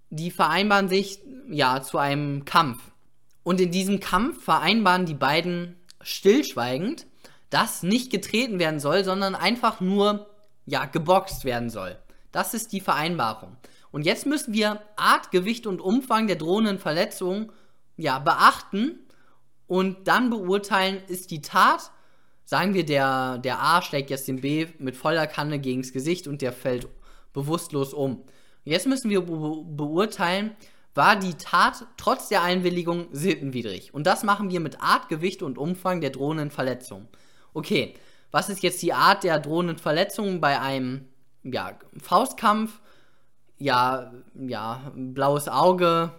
die 0.08 0.30
vereinbaren 0.30 0.88
sich 0.88 1.20
ja 1.48 1.82
zu 1.82 1.98
einem 1.98 2.44
Kampf. 2.44 2.82
Und 3.42 3.60
in 3.60 3.70
diesem 3.70 4.00
Kampf 4.00 4.42
vereinbaren 4.44 5.06
die 5.06 5.14
beiden 5.14 5.76
stillschweigend, 6.00 7.06
dass 7.50 7.82
nicht 7.82 8.10
getreten 8.10 8.58
werden 8.58 8.80
soll, 8.80 9.04
sondern 9.04 9.34
einfach 9.34 9.80
nur 9.80 10.30
ja 10.66 10.84
geboxt 10.86 11.44
werden 11.44 11.68
soll. 11.68 11.98
Das 12.32 12.54
ist 12.54 12.72
die 12.72 12.80
Vereinbarung. 12.80 13.56
Und 13.90 14.06
jetzt 14.06 14.24
müssen 14.24 14.54
wir 14.54 14.80
Art, 14.96 15.32
Gewicht 15.32 15.66
und 15.66 15.80
Umfang 15.80 16.28
der 16.28 16.36
drohenden 16.36 16.78
Verletzung 16.78 17.52
ja 17.96 18.18
beachten 18.18 19.00
und 19.66 20.06
dann 20.06 20.30
beurteilen, 20.30 21.02
ist 21.08 21.30
die 21.30 21.42
Tat 21.42 21.90
Sagen 22.50 22.74
wir, 22.74 22.84
der, 22.84 23.38
der 23.38 23.62
A 23.62 23.80
schlägt 23.80 24.10
jetzt 24.10 24.26
den 24.26 24.40
B 24.40 24.66
mit 24.80 24.96
voller 24.96 25.28
Kanne 25.28 25.60
gegens 25.60 25.92
Gesicht 25.92 26.26
und 26.26 26.42
der 26.42 26.52
fällt 26.52 26.88
bewusstlos 27.32 27.94
um. 27.94 28.24
Jetzt 28.64 28.88
müssen 28.88 29.08
wir 29.08 29.20
be 29.20 29.62
beurteilen, 29.64 30.56
war 30.92 31.14
die 31.14 31.34
Tat 31.34 31.86
trotz 31.96 32.26
der 32.28 32.42
Einwilligung 32.42 33.06
sittenwidrig. 33.12 33.94
Und 33.94 34.04
das 34.08 34.24
machen 34.24 34.50
wir 34.50 34.58
mit 34.58 34.80
Art, 34.80 35.08
Gewicht 35.08 35.44
und 35.44 35.58
Umfang 35.58 36.00
der 36.00 36.10
drohenden 36.10 36.50
Verletzung. 36.50 37.06
Okay, 37.54 37.94
was 38.32 38.48
ist 38.48 38.64
jetzt 38.64 38.82
die 38.82 38.94
Art 38.94 39.22
der 39.22 39.38
drohenden 39.38 39.78
Verletzung 39.78 40.40
bei 40.40 40.60
einem 40.60 41.04
ja, 41.44 41.78
Faustkampf? 42.02 42.80
Ja, 43.58 44.12
ja, 44.34 44.90
blaues 44.96 45.46
Auge, 45.46 46.10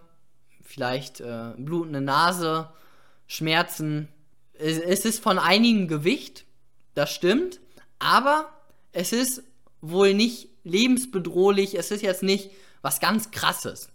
vielleicht 0.62 1.20
äh, 1.20 1.56
blutende 1.58 2.00
Nase, 2.00 2.70
Schmerzen, 3.28 4.08
es 4.62 5.06
ist 5.06 5.24
von 5.24 5.40
einigem 5.40 5.88
Gewicht, 5.88 6.46
das 6.94 7.12
stimmt, 7.12 7.60
aber 8.00 8.50
es 8.92 9.14
ist 9.14 9.44
wohl 9.82 10.14
nicht 10.14 10.50
lebensbedrohlich, 10.64 11.76
es 11.76 11.92
ist 11.92 12.04
jetzt 12.04 12.24
nicht 12.24 12.52
was 12.82 13.00
ganz 13.00 13.32
krasses. 13.32 13.90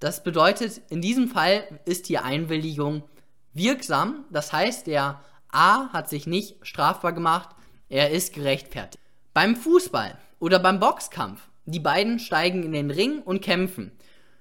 Das 0.00 0.24
bedeutet, 0.24 0.80
in 0.88 1.00
diesem 1.00 1.28
Fall 1.28 1.62
ist 1.84 2.08
die 2.08 2.18
Einwilligung 2.18 3.04
wirksam, 3.52 4.24
das 4.30 4.52
heißt, 4.52 4.86
der 4.86 5.20
A 5.52 5.88
hat 5.92 6.08
sich 6.08 6.26
nicht 6.26 6.56
strafbar 6.62 7.12
gemacht, 7.12 7.50
er 7.88 8.10
ist 8.10 8.32
gerechtfertigt. 8.32 9.02
Beim 9.34 9.56
Fußball 9.56 10.16
oder 10.38 10.58
beim 10.58 10.80
Boxkampf, 10.80 11.40
die 11.66 11.80
beiden 11.80 12.18
steigen 12.18 12.62
in 12.62 12.72
den 12.72 12.90
Ring 12.90 13.20
und 13.20 13.42
kämpfen. 13.42 13.92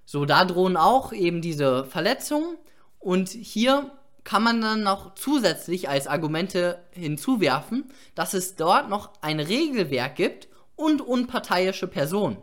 So, 0.06 0.26
da 0.26 0.46
drohen 0.46 0.78
auch 0.78 1.14
eben 1.14 1.42
diese 1.42 1.86
Verletzungen 1.86 2.58
und 3.00 3.30
hier 3.30 3.92
kann 4.30 4.44
man 4.44 4.62
dann 4.62 4.84
noch 4.84 5.16
zusätzlich 5.16 5.90
als 5.90 6.06
Argumente 6.06 6.86
hinzuwerfen, 6.92 7.92
dass 8.14 8.36
es 8.36 8.56
dort 8.56 8.88
noch 8.88 9.10
ein 9.22 9.40
Regelwerk 9.40 10.16
gibt 10.16 10.50
und 10.76 11.02
unparteiische 11.02 11.88
Personen. 11.88 12.38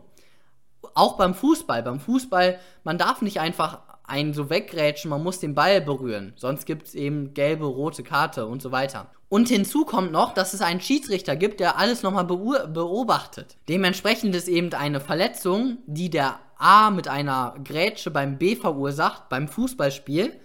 Auch 0.95 1.15
beim 1.15 1.33
Fußball. 1.33 1.83
Beim 1.83 2.01
Fußball, 2.01 2.59
man 2.83 2.97
darf 2.97 3.21
nicht 3.21 3.39
einfach 3.39 3.79
einen 4.03 4.33
so 4.33 4.49
weggrätschen, 4.49 5.09
man 5.09 5.23
muss 5.23 5.39
den 5.39 5.55
Ball 5.55 5.79
berühren. 5.79 6.33
Sonst 6.35 6.65
gibt 6.65 6.87
es 6.87 6.93
eben 6.93 7.33
gelbe, 7.33 7.63
rote 7.63 8.03
Karte 8.03 8.47
und 8.47 8.61
so 8.61 8.73
weiter. 8.73 9.09
Und 9.29 9.47
hinzu 9.47 9.85
kommt 9.85 10.11
noch, 10.11 10.33
dass 10.33 10.53
es 10.53 10.59
einen 10.59 10.81
Schiedsrichter 10.81 11.37
gibt, 11.37 11.61
der 11.61 11.77
alles 11.77 12.03
nochmal 12.03 12.25
beobachtet. 12.25 13.55
Dementsprechend 13.69 14.35
ist 14.35 14.49
eben 14.49 14.73
eine 14.73 14.99
Verletzung, 14.99 15.77
die 15.85 16.09
der 16.09 16.37
A 16.57 16.91
mit 16.91 17.07
einer 17.07 17.55
Grätsche 17.63 18.11
beim 18.11 18.37
B 18.37 18.57
verursacht, 18.57 19.29
beim 19.29 19.47
Fußballspiel, 19.47 20.37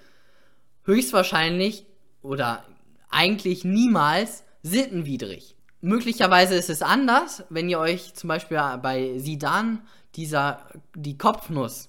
höchstwahrscheinlich 0.85 1.87
oder 2.23 2.64
eigentlich 3.11 3.64
niemals 3.64 4.45
sittenwidrig. 4.62 5.57
Möglicherweise 5.81 6.55
ist 6.55 6.71
es 6.71 6.83
anders, 6.83 7.45
wenn 7.51 7.68
ihr 7.68 7.79
euch 7.79 8.14
zum 8.14 8.29
Beispiel 8.29 8.61
bei 8.83 9.18
Sidan 9.18 9.83
dieser, 10.14 10.66
die 10.95 11.18
Kopfnuss 11.18 11.88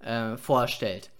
äh, 0.00 0.36
vorstellt. 0.36 1.10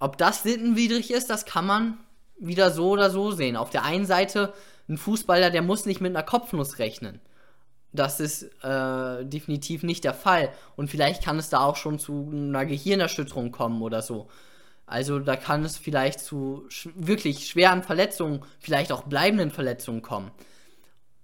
Ob 0.00 0.16
das 0.16 0.42
sittenwidrig 0.42 1.12
ist, 1.12 1.30
das 1.30 1.44
kann 1.44 1.66
man 1.66 1.98
wieder 2.38 2.70
so 2.70 2.90
oder 2.90 3.10
so 3.10 3.30
sehen. 3.30 3.56
Auf 3.56 3.70
der 3.70 3.84
einen 3.84 4.06
Seite, 4.06 4.52
ein 4.88 4.96
Fußballer, 4.96 5.50
der 5.50 5.62
muss 5.62 5.86
nicht 5.86 6.00
mit 6.00 6.16
einer 6.16 6.24
Kopfnuss 6.24 6.78
rechnen. 6.78 7.20
Das 7.92 8.20
ist 8.20 8.44
äh, 8.62 9.24
definitiv 9.24 9.82
nicht 9.82 10.04
der 10.04 10.14
Fall. 10.14 10.50
Und 10.76 10.90
vielleicht 10.90 11.24
kann 11.24 11.38
es 11.38 11.50
da 11.50 11.60
auch 11.60 11.76
schon 11.76 11.98
zu 11.98 12.30
einer 12.32 12.64
Gehirnerschütterung 12.64 13.52
kommen 13.52 13.82
oder 13.82 14.00
so. 14.00 14.28
Also 14.90 15.20
da 15.20 15.36
kann 15.36 15.64
es 15.64 15.78
vielleicht 15.78 16.18
zu 16.18 16.64
sch 16.68 16.88
wirklich 16.96 17.46
schweren 17.46 17.84
Verletzungen, 17.84 18.40
vielleicht 18.58 18.90
auch 18.90 19.04
bleibenden 19.04 19.52
Verletzungen 19.52 20.02
kommen. 20.02 20.32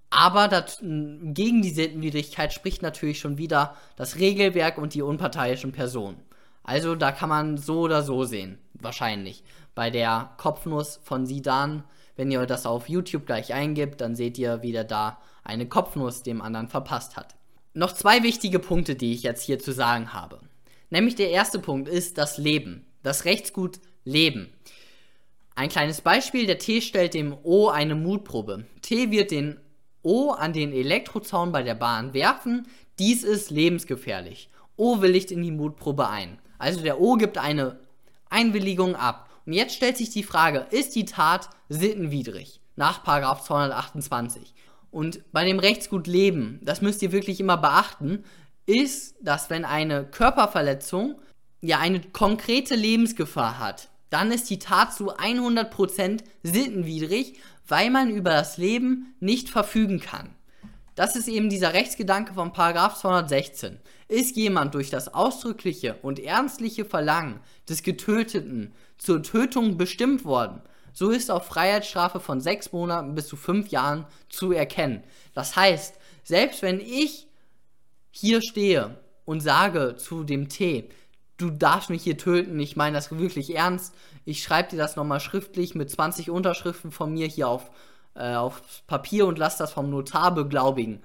Aber 0.08 0.46
das, 0.46 0.78
gegen 0.78 1.62
die 1.62 1.70
Sittenwidrigkeit 1.70 2.52
spricht 2.52 2.82
natürlich 2.82 3.18
schon 3.18 3.38
wieder 3.38 3.74
das 3.96 4.20
Regelwerk 4.20 4.78
und 4.78 4.94
die 4.94 5.02
unparteiischen 5.02 5.72
Personen. 5.72 6.22
Also 6.62 6.94
da 6.94 7.10
kann 7.10 7.28
man 7.28 7.58
so 7.58 7.80
oder 7.80 8.04
so 8.04 8.22
sehen, 8.22 8.60
wahrscheinlich. 8.74 9.42
Bei 9.74 9.90
der 9.90 10.30
Kopfnuss 10.36 11.00
von 11.02 11.26
Sidan, 11.26 11.82
wenn 12.14 12.30
ihr 12.30 12.46
das 12.46 12.66
auf 12.66 12.88
YouTube 12.88 13.26
gleich 13.26 13.52
eingibt, 13.52 14.00
dann 14.00 14.14
seht 14.14 14.38
ihr, 14.38 14.62
wie 14.62 14.70
der 14.70 14.84
da 14.84 15.18
eine 15.42 15.66
Kopfnuss 15.66 16.22
dem 16.22 16.40
anderen 16.40 16.68
verpasst 16.68 17.16
hat. 17.16 17.34
Noch 17.74 17.90
zwei 17.90 18.22
wichtige 18.22 18.60
Punkte, 18.60 18.94
die 18.94 19.12
ich 19.12 19.24
jetzt 19.24 19.42
hier 19.42 19.58
zu 19.58 19.72
sagen 19.72 20.12
habe. 20.12 20.38
Nämlich 20.88 21.16
der 21.16 21.30
erste 21.30 21.58
Punkt 21.58 21.88
ist 21.88 22.16
das 22.16 22.38
Leben, 22.38 22.85
das 23.06 23.24
Rechtsgut 23.24 23.78
Leben. 24.04 24.52
Ein 25.54 25.68
kleines 25.68 26.00
Beispiel, 26.00 26.46
der 26.46 26.58
T 26.58 26.80
stellt 26.80 27.14
dem 27.14 27.36
O 27.44 27.68
eine 27.68 27.94
Mutprobe. 27.94 28.66
T 28.82 29.12
wird 29.12 29.30
den 29.30 29.60
O 30.02 30.32
an 30.32 30.52
den 30.52 30.72
Elektrozaun 30.72 31.52
bei 31.52 31.62
der 31.62 31.76
Bahn 31.76 32.14
werfen, 32.14 32.66
dies 32.98 33.22
ist 33.22 33.50
lebensgefährlich. 33.50 34.50
O 34.76 35.00
willigt 35.02 35.30
in 35.30 35.42
die 35.42 35.52
Mutprobe 35.52 36.08
ein. 36.08 36.40
Also 36.58 36.80
der 36.80 37.00
O 37.00 37.14
gibt 37.14 37.38
eine 37.38 37.78
Einwilligung 38.28 38.96
ab. 38.96 39.30
Und 39.46 39.52
jetzt 39.52 39.76
stellt 39.76 39.96
sich 39.96 40.10
die 40.10 40.24
Frage, 40.24 40.66
ist 40.70 40.96
die 40.96 41.04
Tat 41.04 41.48
sittenwidrig 41.68 42.60
nach 42.74 43.04
228? 43.04 44.52
Und 44.90 45.20
bei 45.30 45.44
dem 45.44 45.60
Rechtsgut 45.60 46.08
Leben, 46.08 46.58
das 46.62 46.82
müsst 46.82 47.02
ihr 47.02 47.12
wirklich 47.12 47.38
immer 47.38 47.56
beachten, 47.56 48.24
ist, 48.66 49.14
dass 49.20 49.48
wenn 49.48 49.64
eine 49.64 50.04
Körperverletzung 50.04 51.20
ja 51.66 51.78
eine 51.78 52.00
konkrete 52.00 52.74
Lebensgefahr 52.74 53.58
hat, 53.58 53.88
dann 54.10 54.30
ist 54.30 54.48
die 54.50 54.58
Tat 54.58 54.94
zu 54.94 55.16
100% 55.16 56.20
sittenwidrig, 56.42 57.38
weil 57.66 57.90
man 57.90 58.10
über 58.10 58.30
das 58.30 58.56
Leben 58.56 59.14
nicht 59.20 59.48
verfügen 59.48 60.00
kann. 60.00 60.30
Das 60.94 61.14
ist 61.14 61.28
eben 61.28 61.50
dieser 61.50 61.74
Rechtsgedanke 61.74 62.34
von 62.34 62.54
216. 62.54 63.78
Ist 64.08 64.36
jemand 64.36 64.74
durch 64.74 64.88
das 64.88 65.12
ausdrückliche 65.12 65.98
und 66.00 66.18
ernstliche 66.18 66.84
Verlangen 66.84 67.40
des 67.68 67.82
Getöteten 67.82 68.72
zur 68.96 69.22
Tötung 69.22 69.76
bestimmt 69.76 70.24
worden, 70.24 70.62
so 70.94 71.10
ist 71.10 71.30
auf 71.30 71.44
Freiheitsstrafe 71.44 72.20
von 72.20 72.40
sechs 72.40 72.72
Monaten 72.72 73.14
bis 73.14 73.28
zu 73.28 73.36
fünf 73.36 73.68
Jahren 73.68 74.06
zu 74.30 74.52
erkennen. 74.52 75.04
Das 75.34 75.54
heißt, 75.54 75.96
selbst 76.24 76.62
wenn 76.62 76.80
ich 76.80 77.28
hier 78.10 78.40
stehe 78.40 78.96
und 79.26 79.40
sage 79.40 79.96
zu 79.98 80.24
dem 80.24 80.48
T, 80.48 80.88
du 81.36 81.50
darfst 81.50 81.90
mich 81.90 82.02
hier 82.02 82.18
töten, 82.18 82.58
ich 82.58 82.76
meine 82.76 82.96
das 82.96 83.10
wirklich 83.10 83.54
ernst, 83.54 83.94
ich 84.24 84.42
schreibe 84.42 84.70
dir 84.70 84.76
das 84.76 84.96
nochmal 84.96 85.20
schriftlich 85.20 85.74
mit 85.74 85.90
20 85.90 86.30
Unterschriften 86.30 86.90
von 86.90 87.12
mir 87.12 87.26
hier 87.26 87.48
auf, 87.48 87.70
äh, 88.14 88.34
auf 88.34 88.62
Papier 88.86 89.26
und 89.26 89.38
lass 89.38 89.56
das 89.56 89.72
vom 89.72 89.90
Notar 89.90 90.34
beglaubigen. 90.34 91.02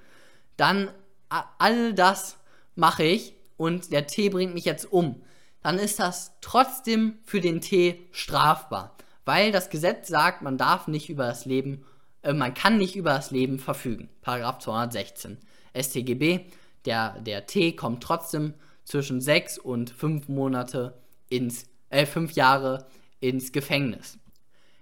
Dann 0.57 0.89
all 1.29 1.93
das 1.93 2.37
mache 2.75 3.03
ich 3.03 3.33
und 3.57 3.91
der 3.91 4.07
T 4.07 4.29
bringt 4.29 4.53
mich 4.53 4.65
jetzt 4.65 4.91
um. 4.91 5.21
Dann 5.63 5.77
ist 5.77 5.99
das 5.99 6.33
trotzdem 6.41 7.19
für 7.23 7.41
den 7.41 7.61
T 7.61 8.07
strafbar, 8.11 8.95
weil 9.25 9.51
das 9.51 9.69
Gesetz 9.69 10.07
sagt, 10.07 10.41
man 10.41 10.57
darf 10.57 10.87
nicht 10.87 11.09
über 11.09 11.27
das 11.27 11.45
Leben, 11.45 11.85
äh, 12.21 12.33
man 12.33 12.53
kann 12.53 12.77
nicht 12.77 12.95
über 12.95 13.11
das 13.11 13.31
Leben 13.31 13.59
verfügen. 13.59 14.09
Paragraph 14.21 14.59
216 14.59 15.37
StGB 15.79 16.45
der, 16.85 17.19
der 17.19 17.45
T 17.45 17.73
kommt 17.73 18.03
trotzdem 18.03 18.53
zwischen 18.91 19.21
sechs 19.21 19.57
und 19.57 19.89
fünf 19.89 20.27
Monate 20.27 20.99
ins, 21.29 21.65
äh, 21.89 22.05
fünf 22.05 22.33
Jahre 22.33 22.87
ins 23.21 23.53
Gefängnis. 23.53 24.19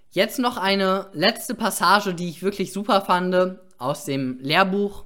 Jetzt 0.10 0.40
noch 0.40 0.58
eine 0.58 1.12
letzte 1.14 1.54
Passage, 1.54 2.16
die 2.16 2.28
ich 2.28 2.42
wirklich 2.42 2.74
super 2.74 3.02
fand 3.02 3.60
aus 3.78 4.06
dem 4.06 4.40
Lehrbuch. 4.40 5.06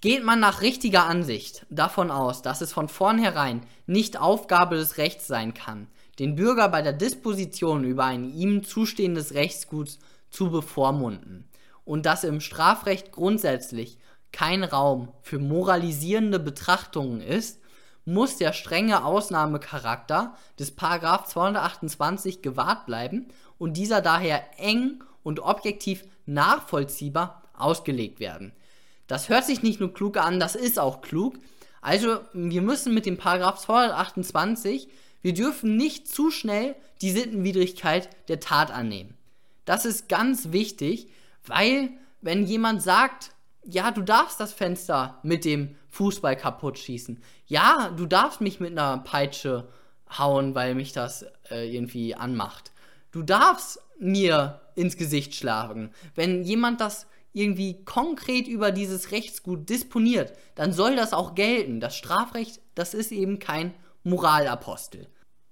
Geht 0.00 0.24
man 0.24 0.40
nach 0.40 0.62
richtiger 0.62 1.04
Ansicht 1.04 1.66
davon 1.68 2.10
aus, 2.10 2.40
dass 2.40 2.62
es 2.62 2.72
von 2.72 2.88
vornherein 2.88 3.66
nicht 3.86 4.18
Aufgabe 4.18 4.76
des 4.76 4.96
Rechts 4.96 5.26
sein 5.26 5.52
kann, 5.52 5.88
den 6.18 6.34
Bürger 6.34 6.70
bei 6.70 6.80
der 6.80 6.94
Disposition 6.94 7.84
über 7.84 8.04
ein 8.04 8.32
ihm 8.32 8.64
zustehendes 8.64 9.34
Rechtsgut 9.34 9.98
zu 10.30 10.50
bevormunden 10.50 11.46
und 11.84 12.06
dass 12.06 12.24
im 12.24 12.40
Strafrecht 12.40 13.12
grundsätzlich 13.12 13.98
kein 14.32 14.64
Raum 14.64 15.12
für 15.20 15.38
moralisierende 15.38 16.38
Betrachtungen 16.38 17.20
ist, 17.20 17.60
muss 18.08 18.38
der 18.38 18.54
strenge 18.54 19.04
Ausnahmecharakter 19.04 20.34
des 20.58 20.70
Paragraph 20.70 21.26
228 21.26 22.40
gewahrt 22.40 22.86
bleiben 22.86 23.28
und 23.58 23.76
dieser 23.76 24.00
daher 24.00 24.42
eng 24.56 25.04
und 25.22 25.40
objektiv 25.40 26.04
nachvollziehbar 26.24 27.42
ausgelegt 27.54 28.18
werden. 28.18 28.52
Das 29.08 29.28
hört 29.28 29.44
sich 29.44 29.62
nicht 29.62 29.78
nur 29.78 29.92
klug 29.92 30.16
an, 30.16 30.40
das 30.40 30.54
ist 30.54 30.78
auch 30.78 31.02
klug. 31.02 31.38
Also 31.82 32.20
wir 32.32 32.62
müssen 32.62 32.94
mit 32.94 33.04
dem 33.04 33.18
Paragraph 33.18 33.58
228, 33.58 34.88
wir 35.20 35.34
dürfen 35.34 35.76
nicht 35.76 36.08
zu 36.08 36.30
schnell 36.30 36.76
die 37.02 37.10
Sittenwidrigkeit 37.10 38.08
der 38.28 38.40
Tat 38.40 38.70
annehmen. 38.70 39.18
Das 39.66 39.84
ist 39.84 40.08
ganz 40.08 40.50
wichtig, 40.50 41.08
weil 41.46 41.90
wenn 42.22 42.46
jemand 42.46 42.82
sagt, 42.82 43.32
ja, 43.70 43.90
du 43.90 44.00
darfst 44.00 44.40
das 44.40 44.54
Fenster 44.54 45.18
mit 45.22 45.44
dem 45.44 45.76
Fußball 45.90 46.36
kaputt 46.36 46.78
schießen. 46.78 47.22
Ja, 47.46 47.92
du 47.94 48.06
darfst 48.06 48.40
mich 48.40 48.60
mit 48.60 48.72
einer 48.72 48.98
Peitsche 48.98 49.68
hauen, 50.16 50.54
weil 50.54 50.74
mich 50.74 50.92
das 50.92 51.26
äh, 51.50 51.70
irgendwie 51.70 52.14
anmacht. 52.14 52.72
Du 53.10 53.22
darfst 53.22 53.80
mir 53.98 54.62
ins 54.74 54.96
Gesicht 54.96 55.34
schlagen. 55.34 55.90
Wenn 56.14 56.44
jemand 56.44 56.80
das 56.80 57.06
irgendwie 57.34 57.84
konkret 57.84 58.48
über 58.48 58.70
dieses 58.70 59.12
Rechtsgut 59.12 59.68
disponiert, 59.68 60.32
dann 60.54 60.72
soll 60.72 60.96
das 60.96 61.12
auch 61.12 61.34
gelten. 61.34 61.78
Das 61.78 61.94
Strafrecht, 61.94 62.60
das 62.74 62.94
ist 62.94 63.12
eben 63.12 63.38
kein 63.38 63.74
Moralapostel. 64.02 65.08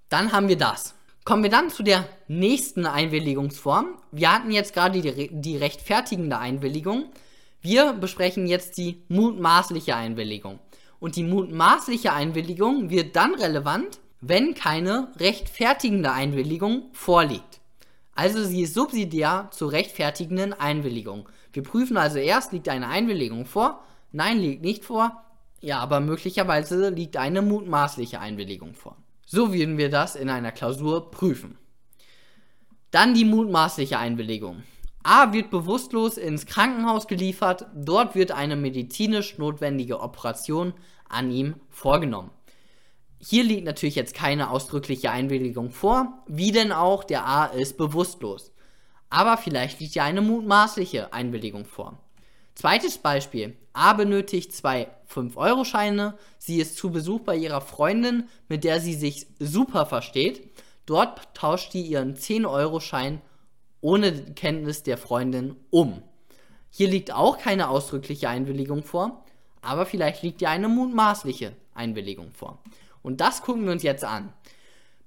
Dann 0.09 0.31
haben 0.31 0.47
wir 0.47 0.57
das. 0.57 0.95
Kommen 1.23 1.43
wir 1.43 1.51
dann 1.51 1.69
zu 1.69 1.83
der 1.83 2.07
nächsten 2.27 2.87
Einwilligungsform. 2.87 3.89
Wir 4.11 4.33
hatten 4.33 4.49
jetzt 4.49 4.73
gerade 4.73 5.01
die, 5.01 5.29
die 5.31 5.57
rechtfertigende 5.57 6.39
Einwilligung. 6.39 7.11
Wir 7.69 7.91
besprechen 7.91 8.47
jetzt 8.47 8.77
die 8.77 9.03
mutmaßliche 9.09 9.93
Einwilligung. 9.93 10.59
Und 11.01 11.17
die 11.17 11.23
mutmaßliche 11.25 12.13
Einwilligung 12.13 12.89
wird 12.89 13.17
dann 13.17 13.35
relevant, 13.35 13.99
wenn 14.21 14.53
keine 14.53 15.11
rechtfertigende 15.17 16.13
Einwilligung 16.13 16.83
vorliegt. 16.93 17.59
Also 18.15 18.41
sie 18.45 18.61
ist 18.61 18.73
subsidiär 18.73 19.49
zur 19.51 19.73
rechtfertigenden 19.73 20.53
Einwilligung. 20.53 21.27
Wir 21.51 21.61
prüfen 21.61 21.97
also 21.97 22.19
erst, 22.19 22.53
liegt 22.53 22.69
eine 22.69 22.87
Einwilligung 22.87 23.45
vor? 23.45 23.83
Nein, 24.13 24.39
liegt 24.39 24.61
nicht 24.61 24.85
vor. 24.85 25.25
Ja, 25.59 25.79
aber 25.79 25.99
möglicherweise 25.99 26.87
liegt 26.87 27.17
eine 27.17 27.41
mutmaßliche 27.41 28.21
Einwilligung 28.21 28.75
vor. 28.75 28.95
So 29.25 29.53
würden 29.53 29.77
wir 29.77 29.89
das 29.89 30.15
in 30.15 30.29
einer 30.29 30.53
Klausur 30.53 31.11
prüfen. 31.11 31.57
Dann 32.91 33.13
die 33.13 33.25
mutmaßliche 33.25 33.99
Einwilligung. 33.99 34.63
A 35.09 35.31
wird 35.31 35.51
bewusstlos 35.51 36.17
ins 36.17 36.45
Krankenhaus 36.45 37.07
geliefert, 37.07 37.67
dort 37.73 38.13
wird 38.13 38.33
eine 38.33 38.57
medizinisch 38.57 39.37
notwendige 39.37 40.01
Operation 40.01 40.73
an 41.07 41.31
ihm 41.31 41.55
vorgenommen. 41.69 42.29
Hier 43.17 43.45
liegt 43.45 43.63
natürlich 43.63 43.95
jetzt 43.95 44.13
keine 44.13 44.49
ausdrückliche 44.49 45.09
Einwilligung 45.09 45.71
vor, 45.71 46.25
wie 46.27 46.51
denn 46.51 46.73
auch 46.73 47.05
der 47.05 47.25
A 47.25 47.45
ist 47.45 47.77
bewusstlos. 47.77 48.51
Aber 49.09 49.37
vielleicht 49.37 49.79
liegt 49.79 49.95
ja 49.95 50.03
eine 50.03 50.19
mutmaßliche 50.19 51.13
Einwilligung 51.13 51.63
vor. 51.63 51.97
Zweites 52.53 52.97
Beispiel. 52.97 53.55
A 53.71 53.93
benötigt 53.93 54.51
zwei 54.51 54.89
5-Euro-Scheine. 55.09 56.17
Sie 56.37 56.59
ist 56.59 56.75
zu 56.75 56.91
Besuch 56.91 57.21
bei 57.21 57.37
ihrer 57.37 57.61
Freundin, 57.61 58.27
mit 58.49 58.65
der 58.65 58.81
sie 58.81 58.93
sich 58.93 59.27
super 59.39 59.85
versteht. 59.85 60.49
Dort 60.85 61.33
tauscht 61.33 61.71
sie 61.71 61.83
ihren 61.83 62.17
10-Euro-Schein 62.17 63.21
ohne 63.87 64.11
Kenntnis 64.33 64.83
der 64.83 64.97
Freundin 64.97 65.55
um. 65.69 66.03
Hier 66.69 66.89
liegt 66.89 67.13
auch 67.13 67.37
keine 67.37 67.69
ausdrückliche 67.69 68.27
Einwilligung 68.27 68.83
vor, 68.83 69.23
aber 69.61 69.85
vielleicht 69.85 70.23
liegt 70.23 70.41
ja 70.41 70.49
eine 70.49 70.67
mutmaßliche 70.67 71.53
Einwilligung 71.73 72.33
vor. 72.33 72.59
Und 73.01 73.21
das 73.21 73.41
gucken 73.41 73.63
wir 73.63 73.71
uns 73.71 73.83
jetzt 73.83 74.03
an. 74.03 74.33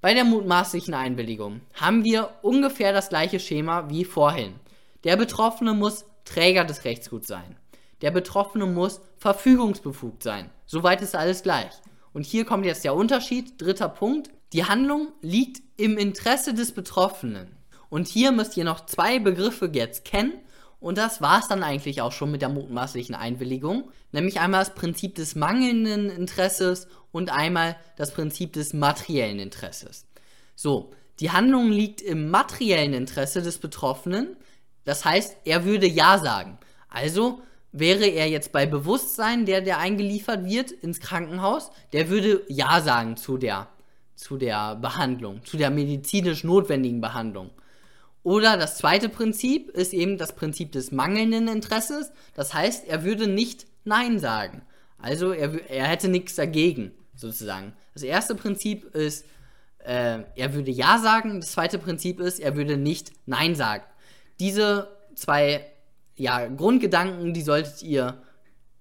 Bei 0.01 0.15
der 0.15 0.23
mutmaßlichen 0.23 0.95
Einwilligung 0.95 1.61
haben 1.75 2.03
wir 2.03 2.31
ungefähr 2.41 2.91
das 2.91 3.09
gleiche 3.09 3.39
Schema 3.39 3.87
wie 3.91 4.03
vorhin. 4.03 4.55
Der 5.03 5.15
Betroffene 5.15 5.75
muss 5.75 6.05
Träger 6.25 6.65
des 6.65 6.83
Rechtsguts 6.83 7.27
sein. 7.27 7.57
Der 8.01 8.09
Betroffene 8.09 8.65
muss 8.65 8.99
verfügungsbefugt 9.17 10.23
sein. 10.23 10.49
Soweit 10.65 11.03
ist 11.03 11.15
alles 11.15 11.43
gleich. 11.43 11.69
Und 12.13 12.25
hier 12.25 12.45
kommt 12.45 12.65
jetzt 12.65 12.83
der 12.83 12.95
Unterschied. 12.95 13.61
Dritter 13.61 13.89
Punkt. 13.89 14.31
Die 14.53 14.65
Handlung 14.65 15.09
liegt 15.21 15.61
im 15.77 15.99
Interesse 15.99 16.55
des 16.55 16.71
Betroffenen. 16.71 17.60
Und 17.91 18.07
hier 18.07 18.31
müsst 18.31 18.55
ihr 18.55 18.63
noch 18.63 18.85
zwei 18.85 19.19
Begriffe 19.19 19.69
jetzt 19.73 20.05
kennen. 20.05 20.31
Und 20.79 20.97
das 20.97 21.21
war 21.21 21.39
es 21.39 21.49
dann 21.49 21.61
eigentlich 21.61 22.01
auch 22.01 22.13
schon 22.13 22.31
mit 22.31 22.41
der 22.41 22.47
mutmaßlichen 22.47 23.13
Einwilligung. 23.13 23.91
Nämlich 24.13 24.39
einmal 24.39 24.61
das 24.61 24.73
Prinzip 24.73 25.13
des 25.15 25.35
mangelnden 25.35 26.09
Interesses 26.09 26.87
und 27.11 27.31
einmal 27.31 27.75
das 27.97 28.13
Prinzip 28.13 28.53
des 28.53 28.73
materiellen 28.73 29.39
Interesses. 29.39 30.07
So, 30.55 30.91
Die 31.19 31.31
Handlung 31.31 31.69
liegt 31.69 32.01
im 32.01 32.31
materiellen 32.31 32.93
Interesse 32.93 33.41
des 33.41 33.59
Betroffenen. 33.59 34.37
Das 34.85 35.03
heißt, 35.03 35.35
er 35.43 35.65
würde 35.65 35.85
Ja 35.85 36.17
sagen. 36.17 36.57
Also 36.89 37.41
wäre 37.73 38.05
er 38.05 38.29
jetzt 38.29 38.53
bei 38.53 38.65
Bewusstsein, 38.65 39.45
der, 39.45 39.59
der 39.61 39.79
eingeliefert 39.79 40.45
wird 40.45 40.71
ins 40.71 41.01
Krankenhaus, 41.01 41.71
der 41.91 42.09
würde 42.09 42.41
Ja 42.47 42.81
sagen 42.81 43.17
zu 43.17 43.37
der, 43.37 43.67
zu 44.15 44.37
der 44.37 44.77
Behandlung, 44.77 45.43
zu 45.45 45.57
der 45.57 45.69
medizinisch 45.69 46.45
notwendigen 46.45 47.01
Behandlung. 47.01 47.51
Oder 48.23 48.57
das 48.57 48.77
zweite 48.77 49.09
Prinzip 49.09 49.69
ist 49.69 49.93
eben 49.93 50.17
das 50.17 50.33
Prinzip 50.33 50.71
des 50.71 50.91
mangelnden 50.91 51.47
Interesses. 51.47 52.11
Das 52.35 52.53
heißt, 52.53 52.87
er 52.87 53.03
würde 53.03 53.27
nicht 53.27 53.65
Nein 53.83 54.19
sagen. 54.19 54.61
Also 54.99 55.31
er, 55.31 55.69
er 55.69 55.85
hätte 55.87 56.07
nichts 56.07 56.35
dagegen, 56.35 56.91
sozusagen. 57.15 57.73
Das 57.93 58.03
erste 58.03 58.35
Prinzip 58.35 58.85
ist, 58.95 59.25
äh, 59.79 60.19
er 60.35 60.53
würde 60.53 60.71
Ja 60.71 60.99
sagen. 60.99 61.41
Das 61.41 61.53
zweite 61.53 61.79
Prinzip 61.79 62.19
ist, 62.19 62.39
er 62.39 62.55
würde 62.55 62.77
nicht 62.77 63.11
Nein 63.25 63.55
sagen. 63.55 63.83
Diese 64.39 64.87
zwei 65.15 65.65
ja, 66.15 66.47
Grundgedanken, 66.47 67.33
die 67.33 67.41
solltet 67.41 67.81
ihr 67.81 68.21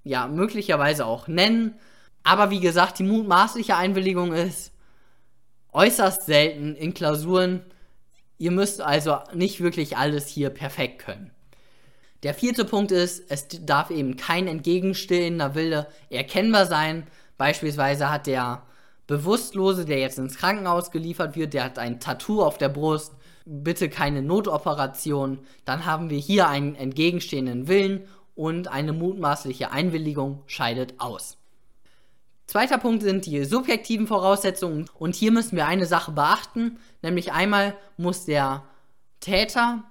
ja 0.05 0.29
möglicherweise 0.29 1.07
auch 1.07 1.29
nennen. 1.29 1.74
Aber 2.22 2.50
wie 2.50 2.61
gesagt, 2.61 2.98
die 2.98 3.05
mutmaßliche 3.05 3.76
Einwilligung 3.76 4.35
ist 4.35 4.72
äußerst 5.72 6.26
selten 6.26 6.74
in 6.74 6.92
Klausuren. 6.92 7.62
Ihr 8.40 8.53
müsst 8.53 8.81
also 8.81 9.18
nicht 9.35 9.61
wirklich 9.61 9.98
alles 9.98 10.26
hier 10.26 10.48
perfekt 10.48 11.00
können. 11.05 11.31
Der 12.22 12.33
vierte 12.33 12.64
Punkt 12.64 12.90
ist, 12.90 13.31
es 13.31 13.46
darf 13.66 13.90
eben 13.90 14.16
kein 14.16 14.46
entgegenstehender 14.46 15.55
Wille 15.55 15.88
erkennbar 16.09 16.64
sein. 16.64 17.07
Beispielsweise 17.37 18.11
hat 18.11 18.26
der 18.26 18.62
Bewusstlose, 19.07 19.85
der 19.85 19.98
jetzt 19.98 20.18
ins 20.18 20.38
Krankenhaus 20.38 20.90
geliefert 20.90 21.37
wird, 21.37 21.53
der 21.53 21.64
hat 21.64 21.79
ein 21.79 22.00
Tattoo 22.00 22.42
auf 22.42 22.57
der 22.57 22.70
Brust, 22.70 23.12
bitte 23.44 23.90
keine 23.90 24.22
Notoperation. 24.22 25.40
Dann 25.66 25.85
haben 25.85 26.09
wir 26.09 26.18
hier 26.18 26.48
einen 26.48 26.76
entgegenstehenden 26.76 27.68
Willen 27.68 28.09
und 28.35 28.68
eine 28.68 28.94
mutmaßliche 28.94 29.70
Einwilligung 29.70 30.44
scheidet 30.46 30.94
aus. 30.96 31.37
Zweiter 32.51 32.79
Punkt 32.79 33.05
sind 33.05 33.27
die 33.27 33.45
subjektiven 33.45 34.09
Voraussetzungen 34.09 34.91
und 34.99 35.15
hier 35.15 35.31
müssen 35.31 35.55
wir 35.55 35.69
eine 35.69 35.87
Sache 35.87 36.11
beachten, 36.11 36.81
nämlich 37.01 37.31
einmal 37.31 37.77
muss 37.97 38.25
der 38.25 38.65
Täter 39.21 39.85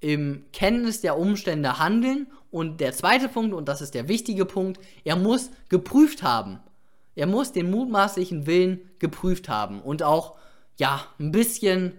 im 0.00 0.44
Kenntnis 0.52 1.00
der 1.00 1.16
Umstände 1.16 1.78
handeln. 1.78 2.26
Und 2.50 2.80
der 2.80 2.92
zweite 2.92 3.28
Punkt, 3.28 3.54
und 3.54 3.68
das 3.68 3.80
ist 3.80 3.94
der 3.94 4.08
wichtige 4.08 4.46
Punkt, 4.46 4.80
er 5.04 5.14
muss 5.14 5.52
geprüft 5.68 6.24
haben. 6.24 6.58
Er 7.14 7.28
muss 7.28 7.52
den 7.52 7.70
mutmaßlichen 7.70 8.48
Willen 8.48 8.80
geprüft 8.98 9.48
haben 9.48 9.80
und 9.80 10.02
auch, 10.02 10.36
ja, 10.80 11.06
ein 11.20 11.30
bisschen, 11.30 11.92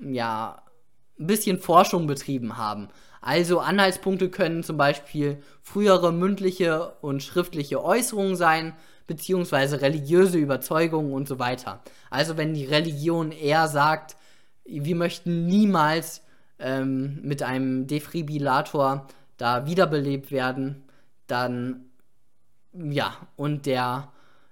ja, 0.00 0.62
ein 1.18 1.26
bisschen 1.26 1.58
Forschung 1.58 2.06
betrieben 2.06 2.56
haben. 2.56 2.86
Also 3.20 3.58
Anhaltspunkte 3.58 4.30
können 4.30 4.62
zum 4.62 4.76
Beispiel 4.76 5.42
frühere 5.60 6.12
mündliche 6.12 6.92
und 7.00 7.20
schriftliche 7.20 7.82
Äußerungen 7.82 8.36
sein, 8.36 8.76
beziehungsweise 9.06 9.80
religiöse 9.80 10.38
Überzeugungen 10.38 11.12
und 11.12 11.28
so 11.28 11.38
weiter. 11.38 11.82
Also 12.10 12.36
wenn 12.36 12.54
die 12.54 12.64
Religion 12.64 13.32
eher 13.32 13.68
sagt, 13.68 14.16
wir 14.64 14.96
möchten 14.96 15.46
niemals 15.46 16.22
ähm, 16.58 17.20
mit 17.22 17.42
einem 17.42 17.86
Defibrillator 17.86 19.06
da 19.36 19.66
wiederbelebt 19.66 20.30
werden, 20.30 20.84
dann 21.26 21.86
ja, 22.72 23.16
und 23.36 23.66
der 23.66 24.10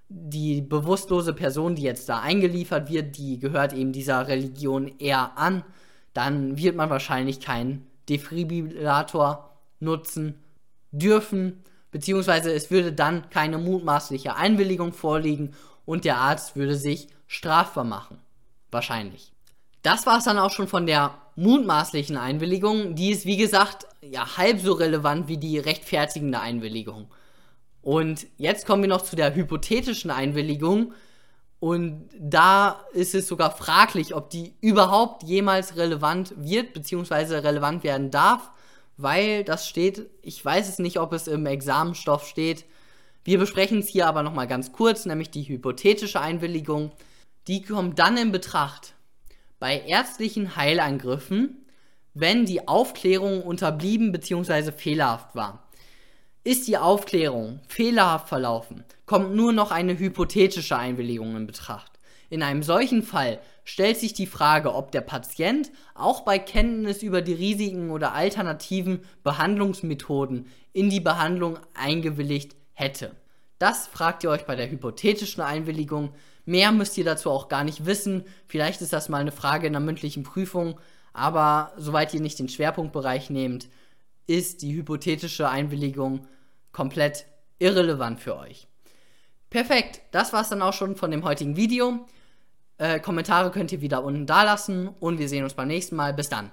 die 0.08 0.60
bewusstlose 0.60 1.32
Person, 1.32 1.74
die 1.74 1.82
jetzt 1.82 2.08
da 2.08 2.20
eingeliefert 2.20 2.90
wird, 2.90 3.16
die 3.16 3.38
gehört 3.38 3.72
eben 3.72 3.92
dieser 3.92 4.28
Religion 4.28 4.92
eher 4.98 5.38
an, 5.38 5.64
dann 6.12 6.58
wird 6.58 6.76
man 6.76 6.90
wahrscheinlich 6.90 7.40
keinen 7.40 7.86
Defibrillator 8.08 9.56
nutzen 9.80 10.34
dürfen, 10.90 11.62
beziehungsweise 11.92 12.52
es 12.52 12.72
würde 12.72 12.92
dann 12.92 13.30
keine 13.30 13.58
mutmaßliche 13.58 14.34
Einwilligung 14.34 14.92
vorliegen 14.92 15.54
und 15.84 16.04
der 16.04 16.18
Arzt 16.18 16.56
würde 16.56 16.74
sich 16.74 17.06
strafbar 17.28 17.84
machen. 17.84 18.18
Wahrscheinlich. 18.72 19.32
Das 19.82 20.06
war 20.06 20.18
es 20.18 20.24
dann 20.24 20.38
auch 20.38 20.50
schon 20.50 20.66
von 20.66 20.86
der 20.86 21.14
mutmaßlichen 21.36 22.16
Einwilligung. 22.16 22.94
Die 22.94 23.10
ist, 23.10 23.26
wie 23.26 23.36
gesagt, 23.36 23.86
ja, 24.00 24.36
halb 24.36 24.60
so 24.60 24.72
relevant 24.72 25.28
wie 25.28 25.38
die 25.38 25.58
rechtfertigende 25.58 26.40
Einwilligung. 26.40 27.08
Und 27.82 28.26
jetzt 28.38 28.66
kommen 28.66 28.82
wir 28.82 28.88
noch 28.88 29.02
zu 29.02 29.16
der 29.16 29.34
hypothetischen 29.34 30.10
Einwilligung. 30.10 30.94
Und 31.58 32.08
da 32.18 32.86
ist 32.92 33.14
es 33.14 33.28
sogar 33.28 33.50
fraglich, 33.50 34.14
ob 34.14 34.30
die 34.30 34.54
überhaupt 34.60 35.24
jemals 35.24 35.76
relevant 35.76 36.34
wird, 36.36 36.72
beziehungsweise 36.72 37.44
relevant 37.44 37.84
werden 37.84 38.10
darf, 38.10 38.50
weil 39.02 39.44
das 39.44 39.68
steht, 39.68 40.08
ich 40.22 40.44
weiß 40.44 40.68
es 40.68 40.78
nicht, 40.78 40.98
ob 40.98 41.12
es 41.12 41.26
im 41.26 41.46
Examenstoff 41.46 42.26
steht. 42.26 42.64
Wir 43.24 43.38
besprechen 43.38 43.78
es 43.78 43.88
hier 43.88 44.06
aber 44.06 44.22
nochmal 44.22 44.46
ganz 44.46 44.72
kurz, 44.72 45.06
nämlich 45.06 45.30
die 45.30 45.46
hypothetische 45.48 46.20
Einwilligung. 46.20 46.92
Die 47.46 47.62
kommt 47.62 47.98
dann 47.98 48.16
in 48.16 48.32
Betracht, 48.32 48.94
bei 49.58 49.80
ärztlichen 49.80 50.56
Heilangriffen, 50.56 51.66
wenn 52.14 52.46
die 52.46 52.66
Aufklärung 52.68 53.42
unterblieben 53.42 54.12
bzw. 54.12 54.72
fehlerhaft 54.72 55.34
war. 55.34 55.68
Ist 56.44 56.66
die 56.66 56.78
Aufklärung 56.78 57.60
fehlerhaft 57.68 58.28
verlaufen, 58.28 58.84
kommt 59.06 59.34
nur 59.34 59.52
noch 59.52 59.70
eine 59.70 59.96
hypothetische 59.98 60.76
Einwilligung 60.76 61.36
in 61.36 61.46
Betracht. 61.46 61.91
In 62.32 62.42
einem 62.42 62.62
solchen 62.62 63.02
Fall 63.02 63.40
stellt 63.62 63.98
sich 63.98 64.14
die 64.14 64.26
Frage, 64.26 64.74
ob 64.74 64.90
der 64.90 65.02
Patient 65.02 65.70
auch 65.94 66.22
bei 66.22 66.38
Kenntnis 66.38 67.02
über 67.02 67.20
die 67.20 67.34
Risiken 67.34 67.90
oder 67.90 68.14
alternativen 68.14 69.04
Behandlungsmethoden 69.22 70.46
in 70.72 70.88
die 70.88 71.00
Behandlung 71.00 71.58
eingewilligt 71.74 72.56
hätte. 72.72 73.14
Das 73.58 73.86
fragt 73.86 74.24
ihr 74.24 74.30
euch 74.30 74.46
bei 74.46 74.56
der 74.56 74.70
hypothetischen 74.70 75.42
Einwilligung. 75.42 76.14
Mehr 76.46 76.72
müsst 76.72 76.96
ihr 76.96 77.04
dazu 77.04 77.28
auch 77.28 77.50
gar 77.50 77.64
nicht 77.64 77.84
wissen. 77.84 78.24
Vielleicht 78.46 78.80
ist 78.80 78.94
das 78.94 79.10
mal 79.10 79.20
eine 79.20 79.30
Frage 79.30 79.66
in 79.66 79.74
der 79.74 79.80
mündlichen 79.80 80.22
Prüfung, 80.22 80.80
aber 81.12 81.74
soweit 81.76 82.14
ihr 82.14 82.22
nicht 82.22 82.38
den 82.38 82.48
Schwerpunktbereich 82.48 83.28
nehmt, 83.28 83.68
ist 84.26 84.62
die 84.62 84.74
hypothetische 84.74 85.50
Einwilligung 85.50 86.26
komplett 86.72 87.26
irrelevant 87.58 88.20
für 88.20 88.38
euch. 88.38 88.68
Perfekt, 89.50 90.00
das 90.12 90.32
war 90.32 90.40
es 90.40 90.48
dann 90.48 90.62
auch 90.62 90.72
schon 90.72 90.96
von 90.96 91.10
dem 91.10 91.24
heutigen 91.24 91.58
Video. 91.58 92.06
Äh, 92.82 92.98
Kommentare 92.98 93.52
könnt 93.52 93.70
ihr 93.70 93.80
wieder 93.80 94.02
unten 94.02 94.26
da 94.26 94.42
lassen 94.42 94.88
und 94.98 95.20
wir 95.20 95.28
sehen 95.28 95.44
uns 95.44 95.54
beim 95.54 95.68
nächsten 95.68 95.94
Mal. 95.94 96.12
Bis 96.12 96.28
dann. 96.28 96.50